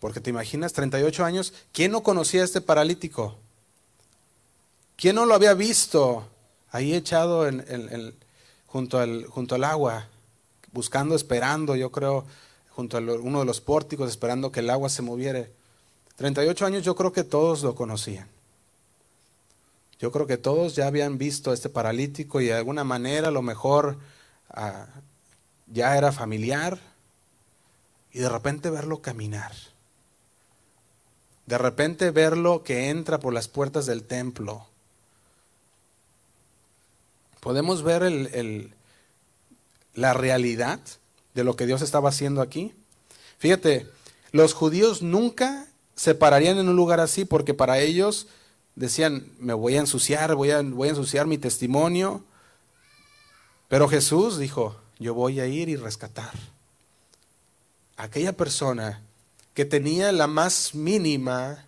[0.00, 3.36] Porque te imaginas, 38 años, ¿quién no conocía a este paralítico?
[4.96, 6.28] ¿Quién no lo había visto
[6.70, 7.48] ahí echado
[8.66, 10.08] junto, al, junto al agua,
[10.72, 12.26] buscando, esperando, yo creo,
[12.74, 15.46] junto a uno de los pórticos, esperando que el agua se moviera?
[16.16, 18.28] 38 años yo creo que todos lo conocían.
[19.98, 23.30] Yo creo que todos ya habían visto a este paralítico y de alguna manera a
[23.30, 23.98] lo mejor
[24.50, 24.86] ah,
[25.66, 26.78] ya era familiar
[28.12, 29.52] y de repente verlo caminar.
[31.46, 34.66] De repente verlo que entra por las puertas del templo.
[37.40, 38.72] Podemos ver el,
[39.94, 40.80] la realidad
[41.34, 42.72] de lo que Dios estaba haciendo aquí.
[43.38, 43.88] Fíjate,
[44.32, 45.66] los judíos nunca
[45.96, 48.26] se pararían en un lugar así porque para ellos
[48.74, 52.24] decían, me voy a ensuciar, voy a, voy a ensuciar mi testimonio.
[53.68, 56.32] Pero Jesús dijo, yo voy a ir y rescatar
[57.96, 59.00] aquella persona
[59.54, 61.64] que tenía la más mínima,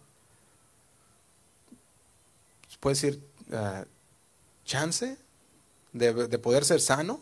[2.90, 3.20] decir,
[3.52, 3.84] ah,
[4.64, 5.16] chance
[5.92, 7.20] de, poder ser sano.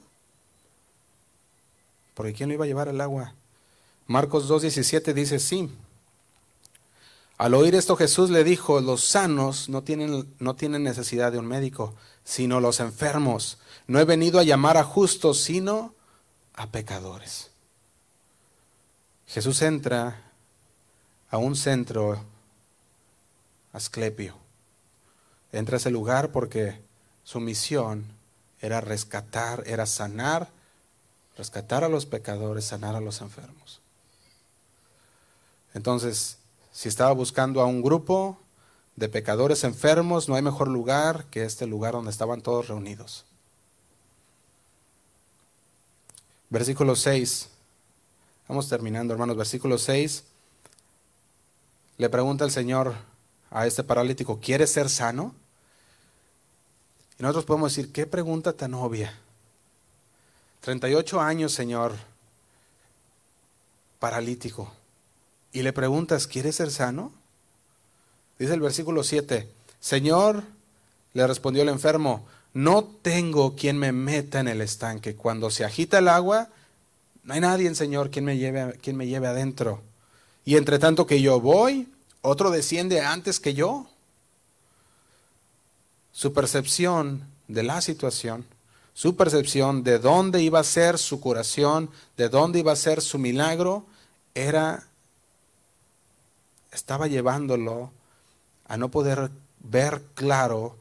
[2.15, 3.35] Porque ¿quién lo iba a llevar al agua?
[4.07, 5.71] Marcos 2.17 dice, sí,
[7.37, 11.47] al oír esto Jesús le dijo, los sanos no tienen, no tienen necesidad de un
[11.47, 11.95] médico,
[12.25, 13.59] sino los enfermos.
[13.87, 15.95] No he venido a llamar a justos, sino
[16.55, 17.51] a pecadores.
[19.27, 20.23] Jesús entra
[21.29, 22.23] a un centro
[23.73, 24.37] asclepio.
[25.53, 26.79] Entra a ese lugar porque
[27.25, 28.05] su misión
[28.61, 30.49] era rescatar, era sanar,
[31.37, 33.81] rescatar a los pecadores, sanar a los enfermos.
[35.75, 36.39] Entonces,
[36.73, 38.39] si estaba buscando a un grupo
[38.97, 43.25] de pecadores enfermos, no hay mejor lugar que este lugar donde estaban todos reunidos.
[46.51, 47.49] Versículo 6.
[48.49, 49.37] Vamos terminando, hermanos.
[49.37, 50.25] Versículo 6.
[51.99, 52.95] Le pregunta el Señor
[53.51, 55.35] a este paralítico, ¿quieres ser sano?
[57.19, 59.17] Y nosotros podemos decir, qué pregunta tan obvia.
[60.65, 61.95] 38 años, Señor,
[63.99, 64.73] paralítico
[65.53, 67.13] y le preguntas, ¿quieres ser sano?
[68.39, 69.47] Dice el versículo 7,
[69.79, 70.43] Señor,
[71.13, 75.15] le respondió el enfermo, no tengo quien me meta en el estanque.
[75.15, 76.49] Cuando se agita el agua,
[77.25, 79.83] no hay nadie, Señor, quien me lleve, quien me lleve adentro.
[80.47, 81.93] Y entre tanto que yo voy,
[82.23, 83.87] otro desciende antes que yo.
[86.13, 88.47] Su percepción de la situación,
[88.95, 93.19] su percepción de dónde iba a ser su curación, de dónde iba a ser su
[93.19, 93.85] milagro,
[94.35, 94.87] era
[96.73, 97.91] estaba llevándolo
[98.67, 99.31] a no poder
[99.61, 100.77] ver claro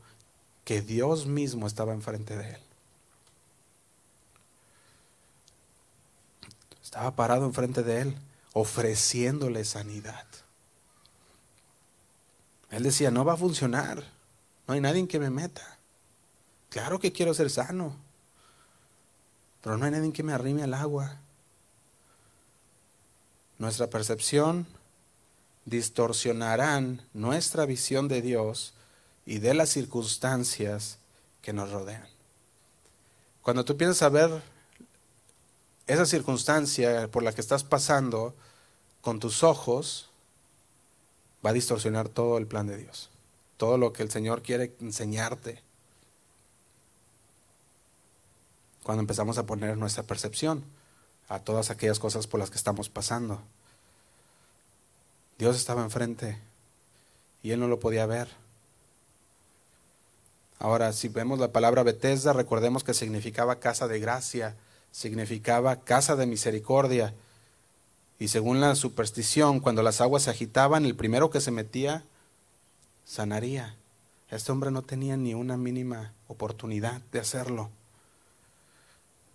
[0.64, 2.60] que Dios mismo estaba enfrente de él.
[6.84, 8.18] Estaba parado enfrente de él,
[8.54, 10.26] ofreciéndole sanidad.
[12.70, 14.04] Él decía, no va a funcionar,
[14.68, 15.78] no hay nadie que me meta.
[16.70, 17.96] Claro que quiero ser sano,
[19.64, 21.18] pero no hay nadie que me arrime al agua.
[23.58, 24.68] Nuestra percepción
[25.64, 28.74] distorsionarán nuestra visión de Dios
[29.26, 30.98] y de las circunstancias
[31.42, 32.06] que nos rodean.
[33.42, 34.44] Cuando tú piensas ver
[35.88, 38.36] esa circunstancia por la que estás pasando
[39.00, 40.10] con tus ojos,
[41.46, 43.10] va a distorsionar todo el plan de Dios,
[43.56, 45.62] todo lo que el Señor quiere enseñarte.
[48.84, 50.64] Cuando empezamos a poner nuestra percepción
[51.30, 53.42] a todas aquellas cosas por las que estamos pasando.
[55.40, 56.38] Dios estaba enfrente
[57.42, 58.30] y él no lo podía ver.
[60.60, 64.56] Ahora, si vemos la palabra Bethesda, recordemos que significaba casa de gracia,
[64.92, 67.14] significaba casa de misericordia.
[68.20, 72.04] Y según la superstición, cuando las aguas se agitaban, el primero que se metía
[73.06, 73.76] sanaría.
[74.32, 77.70] Este hombre no tenía ni una mínima oportunidad de hacerlo.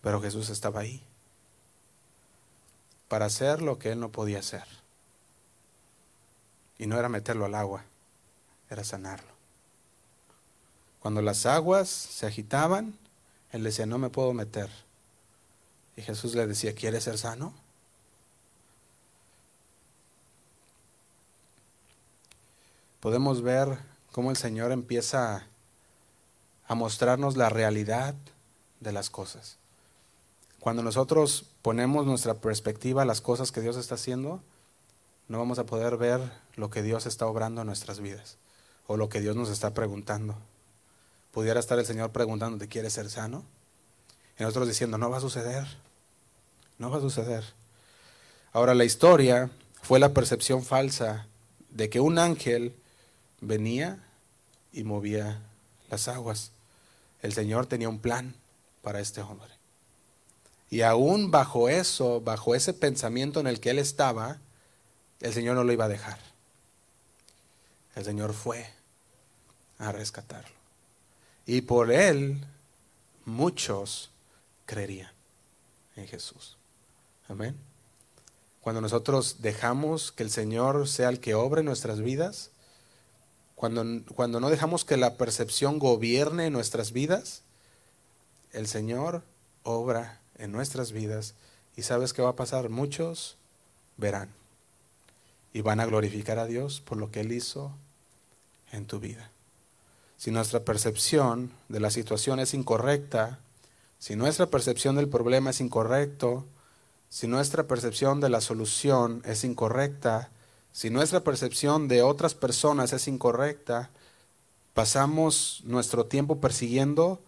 [0.03, 1.03] Pero Jesús estaba ahí
[3.09, 4.65] para hacer lo que él no podía hacer.
[6.79, 7.85] Y no era meterlo al agua,
[8.71, 9.33] era sanarlo.
[11.01, 12.97] Cuando las aguas se agitaban,
[13.53, 14.71] él decía, no me puedo meter.
[15.97, 17.55] Y Jesús le decía, ¿quieres ser sano?
[23.01, 23.79] Podemos ver
[24.13, 25.47] cómo el Señor empieza
[26.67, 28.15] a mostrarnos la realidad
[28.81, 29.57] de las cosas.
[30.61, 34.41] Cuando nosotros ponemos nuestra perspectiva a las cosas que Dios está haciendo,
[35.29, 36.21] no vamos a poder ver
[36.57, 38.37] lo que Dios está obrando en nuestras vidas
[38.87, 40.35] o lo que Dios nos está preguntando
[41.33, 43.45] pudiera estar el Señor preguntando, ¿te quieres ser sano?
[44.39, 45.67] Y nosotros diciendo, no va a suceder,
[46.79, 47.45] no va a suceder.
[48.53, 49.51] Ahora la historia
[49.83, 51.27] fue la percepción falsa
[51.71, 52.75] de que un ángel
[53.41, 53.99] venía
[54.73, 55.41] y movía
[55.91, 56.51] las aguas.
[57.23, 58.35] El Señor tenía un plan
[58.83, 59.58] para este hombre.
[60.71, 64.39] Y aún bajo eso, bajo ese pensamiento en el que él estaba,
[65.21, 66.19] el Señor no lo iba a dejar.
[67.95, 68.71] El Señor fue
[69.79, 70.55] a rescatarlo.
[71.47, 72.45] Y por él
[73.25, 74.11] muchos
[74.67, 75.11] creerían
[75.97, 76.57] en Jesús.
[77.29, 77.57] Amén.
[78.61, 82.51] Cuando nosotros dejamos que el Señor sea el que obre nuestras vidas,
[83.55, 87.43] cuando, cuando no dejamos que la percepción gobierne nuestras vidas,
[88.53, 89.23] el Señor
[89.63, 91.35] obra en nuestras vidas
[91.77, 93.37] y sabes qué va a pasar, muchos
[93.97, 94.31] verán
[95.53, 97.73] y van a glorificar a Dios por lo que Él hizo
[98.73, 99.31] en tu vida
[100.19, 103.39] si nuestra percepción de la situación es incorrecta,
[104.01, 106.45] si nuestra percepción del problema es incorrecto,
[107.09, 110.29] si nuestra percepción de la solución es incorrecta,
[110.73, 113.91] si nuestra percepción de otras personas es incorrecta,
[114.75, 117.21] pasamos nuestro tiempo persiguiendo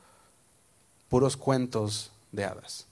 [1.08, 2.86] puros cuentos de hadas.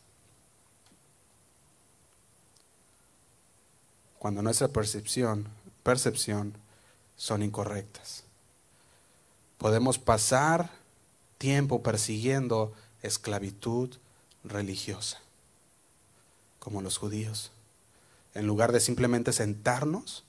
[4.19, 5.49] Cuando nuestra percepción,
[5.83, 6.55] percepción
[7.17, 8.25] son incorrectas.
[9.59, 10.71] Podemos pasar
[11.39, 13.97] tiempo persiguiendo esclavitud
[14.45, 15.19] religiosa,
[16.59, 17.51] como los judíos,
[18.35, 20.25] en lugar de simplemente sentarnos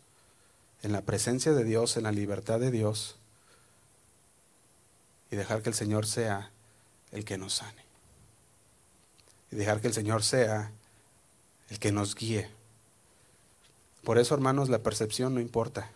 [0.81, 3.15] en la presencia de Dios, en la libertad de Dios,
[5.31, 6.49] y dejar que el Señor sea
[7.11, 7.83] el que nos sane.
[9.51, 10.71] Y dejar que el Señor sea
[11.69, 12.49] el que nos guíe.
[14.10, 15.91] Por eso, hermanos, la percepción no importa.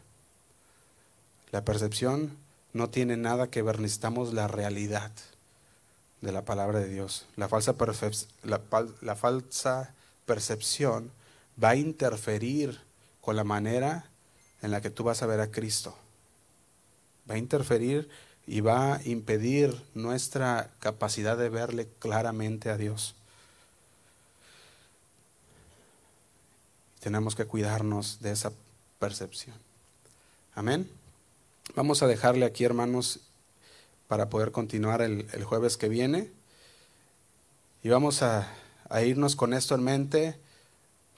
[1.52, 2.38] La percepción
[2.72, 5.12] no tiene nada que ver, necesitamos la realidad
[6.22, 7.26] de la palabra de Dios.
[7.38, 7.74] La falsa,
[8.44, 9.96] la, falsa
[10.28, 11.10] percepción
[11.62, 12.80] va a interferir
[13.20, 14.06] con la manera
[14.62, 15.96] en la que tú vas a ver a Cristo.
[17.28, 18.10] Va a interferir
[18.46, 23.16] y va a impedir nuestra capacidad de verle claramente a Dios.
[27.04, 28.54] Tenemos que cuidarnos de esa
[28.98, 29.58] percepción.
[30.56, 30.90] Amén.
[31.76, 33.20] Vamos a dejarle aquí, hermanos,
[34.08, 36.32] para poder continuar el, jueves que viene.
[37.84, 38.48] Y vamos a,
[38.90, 40.40] a irnos con esto en mente,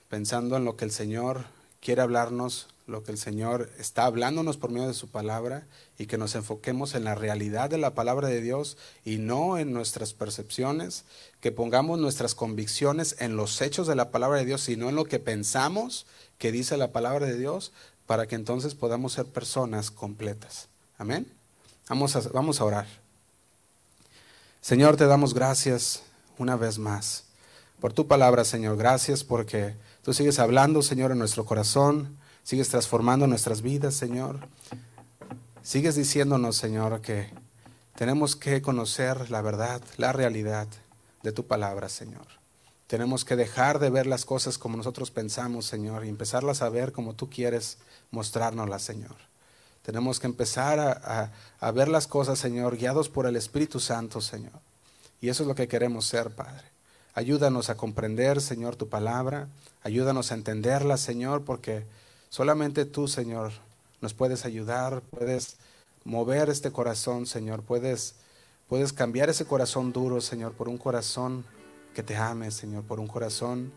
[0.10, 1.46] pensando en lo que el Señor
[1.82, 5.66] quiere hablarnos, lo que el Señor está hablándonos por medio de su palabra
[5.98, 9.74] y que nos enfoquemos en la realidad de la palabra de Dios y no en
[9.74, 11.06] nuestras percepciones,
[11.42, 15.06] que pongamos nuestras convicciones en los hechos de la palabra de Dios, sino en lo
[15.06, 16.06] que pensamos
[16.38, 17.72] que dice la palabra de Dios,
[18.06, 20.68] para que entonces podamos ser personas completas.
[20.98, 21.28] Amén.
[21.90, 22.88] Vamos a, vamos a orar.
[24.62, 26.04] Señor, te damos gracias
[26.38, 27.24] una vez más
[27.80, 28.78] por tu palabra, Señor.
[28.78, 34.40] Gracias porque tú sigues hablando, Señor, en nuestro corazón, sigues transformando nuestras vidas, Señor.
[35.64, 37.28] Sigues diciéndonos, Señor, que
[37.96, 40.68] tenemos que conocer la verdad, la realidad
[41.24, 42.28] de tu palabra, Señor.
[42.86, 46.92] Tenemos que dejar de ver las cosas como nosotros pensamos, Señor, y empezarlas a ver
[46.92, 47.80] como tú quieres
[48.12, 49.16] mostrárnoslas, Señor.
[49.82, 54.60] Tenemos que empezar a, a, ver las cosas, Señor, guiados por el Espíritu Santo, Señor.
[55.20, 56.64] Y eso es lo que queremos ser, Padre.
[57.16, 59.48] Ayúdanos a comprender, Señor, tu palabra.
[59.84, 61.86] Ayúdanos a entenderla, Señor, porque
[62.36, 63.54] solamente tú, Señor,
[64.02, 65.56] nos puedes ayudar, puedes
[66.04, 68.16] mover este corazón, Señor, puedes,
[68.68, 71.46] puedes cambiar ese corazón duro, Señor, por un corazón
[71.94, 73.72] que te ame, Señor, por un corazón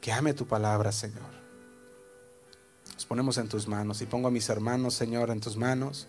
[0.00, 1.30] que ame tu palabra, Señor.
[2.94, 6.08] Nos ponemos en tus manos y pongo a mis hermanos, Señor, en tus manos.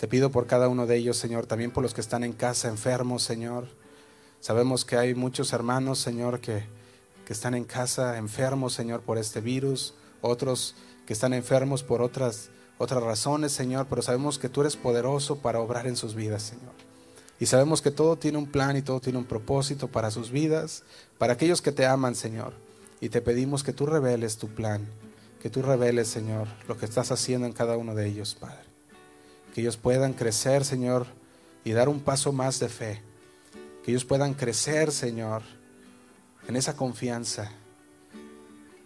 [0.00, 2.66] Te pido por cada uno de ellos, Señor, también por los que están en casa
[2.66, 3.68] enfermos, Señor.
[4.40, 6.64] Sabemos que hay muchos hermanos, Señor, que,
[7.24, 10.74] que están en casa enfermos, Señor, por este virus, otros
[11.06, 15.60] que están enfermos por otras, otras razones, Señor, pero sabemos que tú eres poderoso para
[15.60, 16.72] obrar en sus vidas, Señor.
[17.38, 20.82] Y sabemos que todo tiene un plan y todo tiene un propósito para sus vidas,
[21.18, 22.52] para aquellos que te aman, Señor.
[23.00, 24.86] Y te pedimos que tú reveles tu plan,
[25.42, 28.58] que tú reveles, Señor, lo que estás haciendo en cada uno de ellos, Padre.
[29.54, 31.06] Que ellos puedan crecer, Señor,
[31.64, 33.02] y dar un paso más de fe
[33.82, 35.42] que ellos puedan crecer, Señor,
[36.48, 37.50] en esa confianza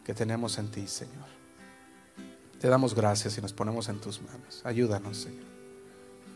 [0.05, 1.27] que tenemos en ti, Señor.
[2.61, 4.61] Te damos gracias y nos ponemos en tus manos.
[4.65, 5.45] Ayúdanos, Señor.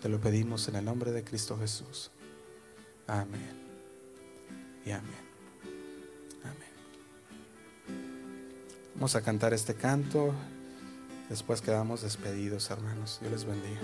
[0.03, 2.11] Te lo pedimos en el nombre de Cristo Jesús.
[3.07, 3.57] Amén.
[4.85, 5.29] Y amén.
[6.45, 6.69] Amén.
[8.95, 10.35] Vamos a cantar este canto.
[11.29, 13.19] Después quedamos despedidos, hermanos.
[13.21, 13.81] Dios les bendiga.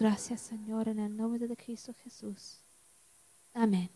[0.00, 2.58] Gracias, Señor, en el nombre de Cristo Jesús.
[3.52, 3.90] Amén.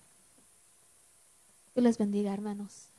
[1.75, 2.91] Dios les bendiga, hermanos.